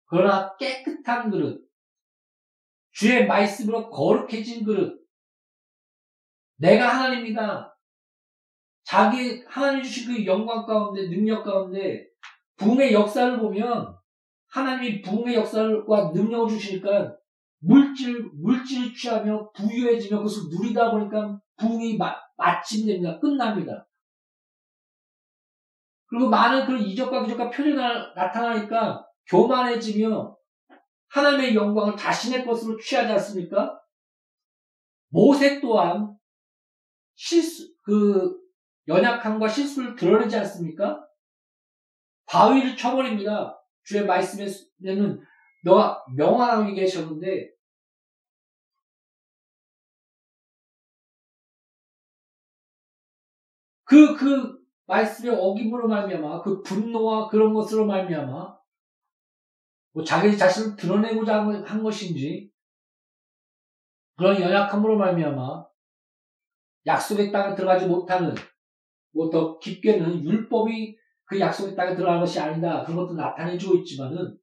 그러나 0.08 0.58
깨끗한 0.58 1.32
그릇. 1.32 1.66
주의 2.92 3.26
말씀으로 3.26 3.90
거룩해진 3.90 4.66
그릇. 4.66 5.02
내가 6.58 6.90
하나님이다. 6.90 7.75
자기 8.86 9.44
하나님 9.48 9.84
주신 9.84 10.14
그 10.14 10.26
영광 10.26 10.66
가운데 10.66 11.10
능력 11.10 11.44
가운데 11.44 12.08
붕의 12.58 12.94
역사를 12.94 13.38
보면 13.40 13.98
하나님이 14.50 15.02
붕의 15.02 15.36
역사과 15.36 16.12
능력을 16.14 16.48
주시니까 16.50 17.18
물질 17.60 18.30
물질을 18.36 18.94
취하며 18.94 19.52
부유해지며 19.52 20.18
그것을 20.18 20.44
누리다 20.52 20.92
보니까 20.92 21.40
붕이 21.58 21.98
마, 21.98 22.16
마침됩니다. 22.38 23.20
끝납니다. 23.20 23.88
그리고 26.06 26.30
많은 26.30 26.68
그런 26.68 26.82
이적과 26.82 27.24
기적과 27.24 27.50
표현이 27.50 27.76
나타나니까 28.16 29.04
교만해지며 29.28 30.38
하나님의 31.10 31.56
영광을 31.56 31.98
자신의 31.98 32.46
것으로 32.46 32.78
취하지 32.78 33.14
않습니까? 33.14 33.82
모세 35.10 35.60
또한 35.60 36.16
실수 37.16 37.74
그 37.82 38.45
연약함과 38.88 39.48
실수를 39.48 39.96
드러내지 39.96 40.38
않습니까? 40.38 41.06
바위를 42.28 42.76
쳐버립니다. 42.76 43.60
주의 43.84 44.06
말씀에는 44.06 45.22
너가 45.64 46.04
명하라고 46.16 46.70
얘기하셨는데 46.70 47.56
그, 53.84 54.16
그 54.16 54.60
말씀의 54.88 55.36
어김으로 55.36 55.88
말미암아 55.88 56.42
그 56.42 56.62
분노와 56.62 57.30
그런 57.30 57.54
것으로 57.54 57.86
말미암아 57.86 58.56
뭐 59.94 60.04
자기 60.04 60.38
자신을 60.38 60.76
드러내고자 60.76 61.46
한 61.46 61.84
것인지 61.84 62.52
그런 64.18 64.42
연약함으로 64.42 64.98
말미암아 64.98 65.66
약속의 66.86 67.32
땅에 67.32 67.56
들어가지 67.56 67.88
못하는 67.88 68.36
뭐 69.16 69.30
더 69.30 69.58
깊게는 69.60 70.26
율법이 70.26 70.98
그 71.26 71.40
약속의 71.40 71.76
땅에 71.76 71.96
들어간 71.96 72.20
것이 72.20 72.40
아니다. 72.40 72.84
그런 72.84 72.98
것도 72.98 73.14
나타내주고 73.14 73.78
있지만은 73.78 74.38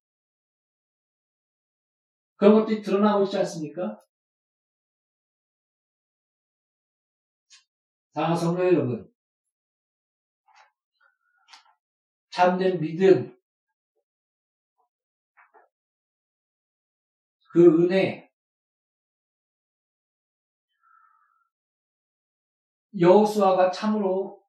그런 2.37 2.55
것들이 2.55 2.83
드러나고 2.83 3.25
있지 3.25 3.39
않습니까? 3.39 4.01
성도 8.15 8.65
여러분, 8.65 9.11
참된 12.31 12.81
믿음, 12.81 13.39
그 17.53 17.85
은혜, 17.85 18.31
여호수아가 22.99 23.71
참으로 23.71 24.42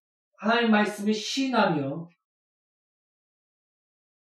하나님 0.43 0.71
말씀에 0.71 1.13
시인하며 1.13 2.09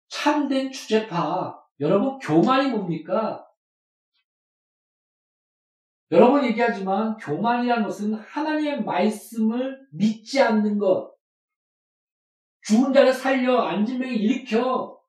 참된 0.08 0.72
주제파. 0.72 1.60
여러분 1.80 2.20
교만이 2.20 2.70
뭡니까? 2.70 3.44
여러 6.12 6.30
번 6.30 6.46
얘기하지만 6.46 7.18
교만이라는 7.18 7.84
것은 7.84 8.14
하나님의 8.14 8.84
말씀을 8.84 9.80
믿지 9.94 10.40
않는 10.40 10.78
것. 10.78 11.16
죽은 12.62 12.94
자를 12.94 13.12
살려 13.12 13.62
앉은 13.62 13.98
명에 13.98 14.14
일으켜. 14.14 15.02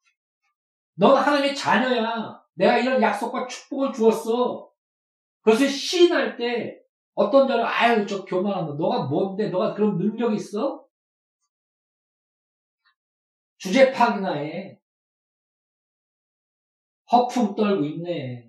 넌 0.94 1.14
하나님의 1.14 1.54
자녀야. 1.54 2.42
내가 2.54 2.78
이런 2.78 3.02
약속과 3.02 3.46
축복을 3.46 3.92
주었어. 3.92 4.70
그것을 5.42 5.68
시인할 5.68 6.38
때 6.38 6.80
어떤 7.12 7.46
자는 7.46 7.62
아유 7.66 8.06
저 8.06 8.24
교만한 8.24 8.66
거 8.66 8.72
너가 8.72 9.04
뭔데 9.04 9.50
너가 9.50 9.74
그런 9.74 9.98
능력 9.98 10.32
있어? 10.32 10.85
주제 13.66 13.90
파기나 13.90 14.34
해. 14.34 14.78
허풍 17.10 17.56
떨고 17.56 17.84
있네. 17.84 18.48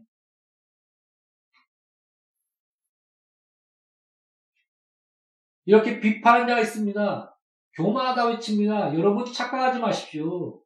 이렇게 5.65 5.99
비판하는 5.99 6.47
자가 6.47 6.61
있습니다. 6.61 7.35
교만하다 7.73 8.25
외칩니다. 8.27 8.93
여러분 8.93 9.25
착각하지 9.25 9.79
마십시오. 9.79 10.61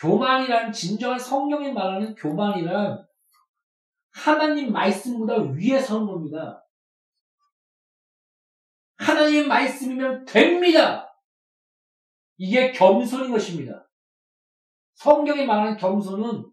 교만이란 0.00 0.72
진정한 0.72 1.16
성령이 1.16 1.72
말하는 1.72 2.16
교만이란 2.16 3.06
하나님 4.10 4.72
말씀보다 4.72 5.36
위에 5.36 5.78
서는 5.78 6.06
겁니다. 6.08 6.66
하나님 8.96 9.46
말씀이면 9.46 10.24
됩니다. 10.24 11.11
이게 12.36 12.72
겸손인 12.72 13.30
것입니다. 13.30 13.88
성경이 14.94 15.46
말하는 15.46 15.76
겸손은 15.76 16.50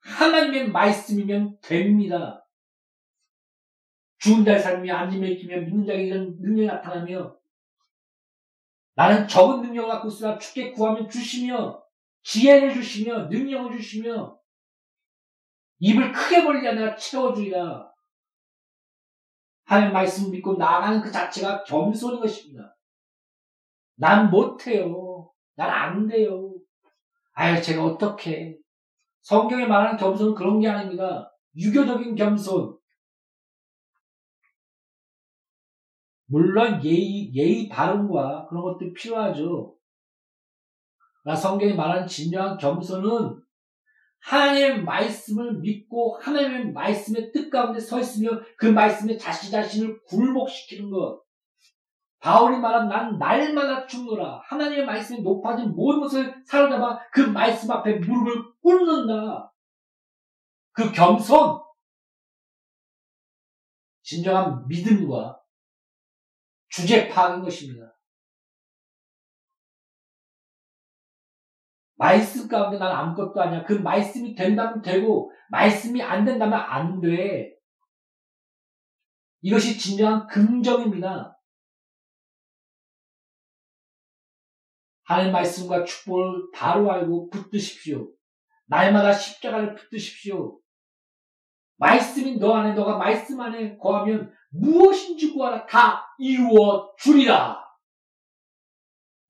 하나님의 0.00 0.70
말씀이면 0.70 1.58
됩니다. 1.60 2.46
죽은 4.18 4.44
달 4.44 4.58
삶이 4.58 4.90
안짐을 4.90 5.30
익히며 5.32 5.60
믿는 5.62 5.86
자에게 5.86 6.04
이런 6.04 6.36
능력이 6.40 6.66
나타나며 6.66 7.36
나는 8.94 9.28
적은 9.28 9.62
능력을 9.62 9.90
갖고 9.90 10.08
있으나 10.08 10.38
주께 10.38 10.72
구하면 10.72 11.08
주시며 11.08 11.82
지혜를 12.22 12.72
주시며 12.72 13.26
능력을 13.26 13.76
주시며 13.76 14.38
입을 15.78 16.12
크게 16.12 16.44
벌리자 16.44 16.72
내가 16.72 16.96
채워주리라. 16.96 17.92
하나님 19.64 19.92
말씀 19.92 20.30
믿고 20.30 20.54
나아가는 20.54 21.02
그 21.02 21.10
자체가 21.10 21.64
겸손인 21.64 22.20
것입니다. 22.20 22.75
난 23.96 24.30
못해요. 24.30 25.30
난 25.56 25.70
안 25.70 26.06
돼요. 26.06 26.54
아유, 27.32 27.60
제가 27.62 27.84
어떻게. 27.84 28.56
성경에 29.22 29.66
말하는 29.66 29.98
겸손은 29.98 30.34
그런 30.34 30.60
게 30.60 30.68
아닙니다. 30.68 31.32
유교적인 31.56 32.14
겸손. 32.14 32.76
물론 36.26 36.84
예의, 36.84 37.34
예의 37.34 37.68
발음과 37.68 38.46
그런 38.48 38.62
것도 38.62 38.92
필요하죠. 38.92 39.74
성경이 41.40 41.74
말하는 41.74 42.06
진정한 42.06 42.56
겸손은 42.56 43.40
하나님의 44.20 44.82
말씀을 44.82 45.58
믿고 45.58 46.18
하나님의 46.18 46.72
말씀의 46.72 47.32
뜻 47.32 47.48
가운데 47.50 47.78
서 47.78 48.00
있으며 48.00 48.30
그 48.56 48.66
말씀에 48.66 49.16
자신 49.16 49.50
자신을 49.50 50.02
굴복시키는 50.04 50.90
것. 50.90 51.22
바울이 52.20 52.58
말한 52.58 52.88
난 52.88 53.18
날마다 53.18 53.86
죽노라. 53.86 54.40
하나님의 54.44 54.84
말씀에 54.84 55.20
높아진 55.20 55.74
모든 55.74 56.00
것을 56.00 56.34
사로잡아 56.44 56.98
그 57.12 57.20
말씀 57.20 57.70
앞에 57.70 57.98
무릎을 57.98 58.54
꿇는다. 58.62 59.52
그 60.72 60.92
겸손, 60.92 61.60
진정한 64.02 64.66
믿음과 64.66 65.40
주제 66.68 67.08
파악인 67.08 67.42
것입니다. 67.42 67.96
말씀 71.96 72.46
가운데 72.46 72.78
난 72.78 72.92
아무것도 72.92 73.40
아니야. 73.40 73.64
그 73.64 73.72
말씀이 73.72 74.34
된다면 74.34 74.82
되고, 74.82 75.32
말씀이 75.48 76.02
안 76.02 76.24
된다면 76.24 76.60
안 76.60 77.00
돼. 77.00 77.56
이것이 79.40 79.78
진정한 79.78 80.26
긍정입니다. 80.26 81.35
하나님 85.06 85.32
말씀과 85.32 85.84
축복을 85.84 86.50
바로 86.52 86.90
알고 86.90 87.30
붙드십시오. 87.30 88.10
날마다 88.66 89.12
십자가를 89.12 89.76
붙드십시오. 89.76 90.58
말씀이 91.76 92.38
너 92.38 92.54
안에 92.54 92.74
너가 92.74 92.98
말씀 92.98 93.40
안에 93.40 93.76
거하면 93.78 94.32
무엇인지 94.50 95.32
구하라 95.32 95.66
다 95.66 96.04
이루어 96.18 96.92
주리라. 96.98 97.64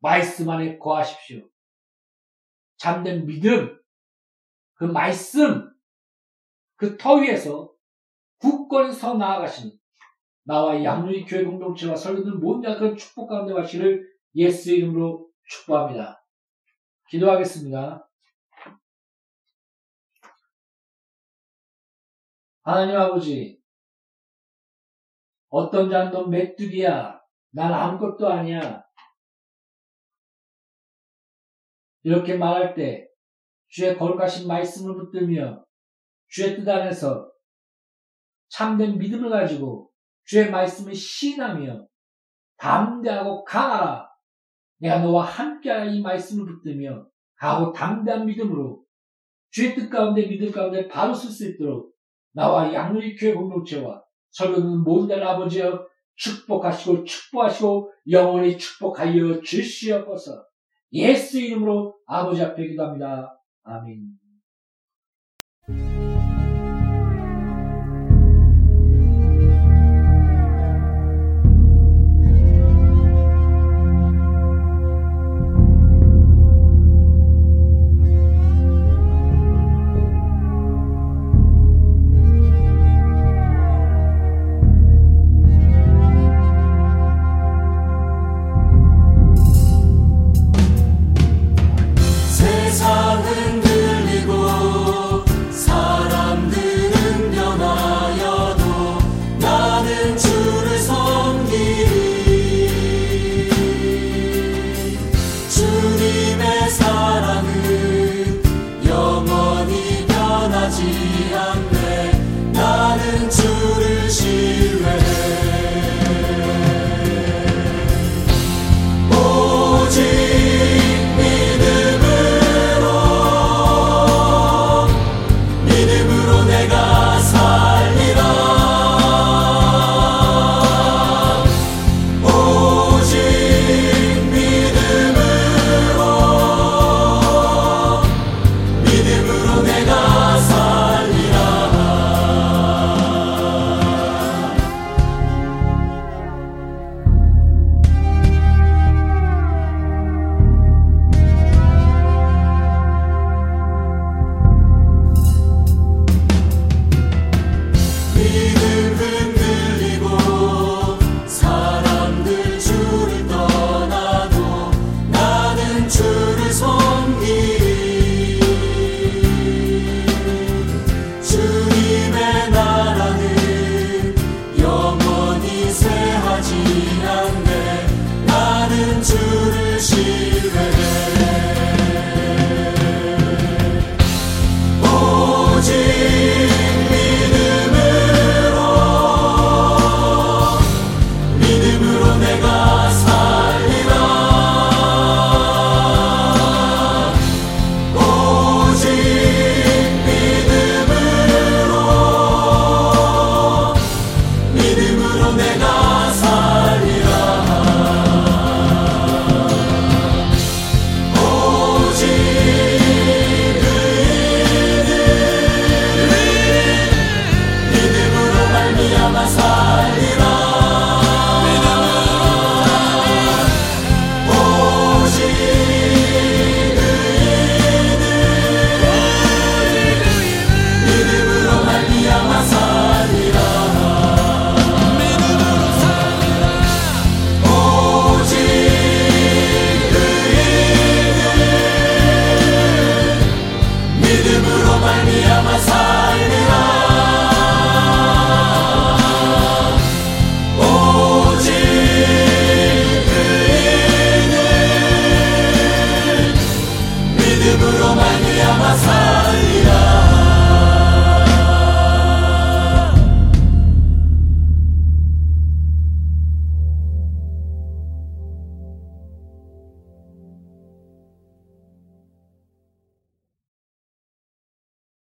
말씀 0.00 0.48
안에 0.48 0.78
거하십시오. 0.78 1.46
참된 2.78 3.26
믿음, 3.26 3.78
그 4.74 4.84
말씀, 4.84 5.70
그 6.76 6.96
터 6.96 7.16
위에서 7.16 7.72
굳건히 8.38 8.92
서 8.92 9.14
나아가시는 9.14 9.76
나와 10.44 10.82
양누리 10.82 11.24
교회 11.24 11.44
공동체와 11.44 11.96
설교들 11.96 12.32
모든 12.34 12.70
약간 12.70 12.96
축복 12.96 13.28
가운데 13.28 13.52
가시를 13.52 14.06
예수 14.36 14.72
이름으로 14.72 15.25
축복합니다. 15.48 16.24
기도하겠습니다. 17.08 18.08
하나님 22.62 22.96
아버지, 22.96 23.62
어떤 25.48 25.88
넌 25.88 26.30
메뚜기야. 26.30 27.20
난 27.50 27.72
아무것도 27.72 28.28
아니야. 28.28 28.84
이렇게 32.02 32.36
말할 32.36 32.74
때 32.74 33.08
주의 33.68 33.96
거룩하신 33.96 34.46
말씀을 34.46 34.94
붙들며 34.94 35.64
주의 36.28 36.56
뜻 36.56 36.68
안에서 36.68 37.32
참된 38.48 38.98
믿음을 38.98 39.30
가지고 39.30 39.90
주의 40.24 40.50
말씀을 40.50 40.94
신하며 40.94 41.86
담대하고 42.56 43.44
강하라. 43.44 44.05
내가 44.78 45.00
너와 45.00 45.24
함께하여 45.24 45.90
이 45.90 46.00
말씀을 46.00 46.46
붙들며 46.46 47.06
가고 47.36 47.72
담대한 47.72 48.26
믿음으로 48.26 48.82
주의 49.50 49.74
뜻 49.74 49.88
가운데 49.88 50.26
믿음 50.26 50.50
가운데 50.50 50.86
바로 50.88 51.14
쓸 51.14 51.30
수 51.30 51.48
있도록 51.50 51.94
나와 52.32 52.72
양누리 52.72 53.16
교회 53.16 53.32
공동체와 53.32 54.02
설교는 54.30 54.84
모든 54.84 55.18
날 55.18 55.26
아버지여 55.26 55.86
축복하시고 56.16 57.04
축복하시고 57.04 57.92
영원히 58.10 58.58
축복하여 58.58 59.40
주시옵소서. 59.40 60.44
예수 60.92 61.40
이름으로 61.40 61.96
아버지 62.06 62.42
앞에 62.42 62.66
기도합니다. 62.66 63.38
아멘. 63.64 64.25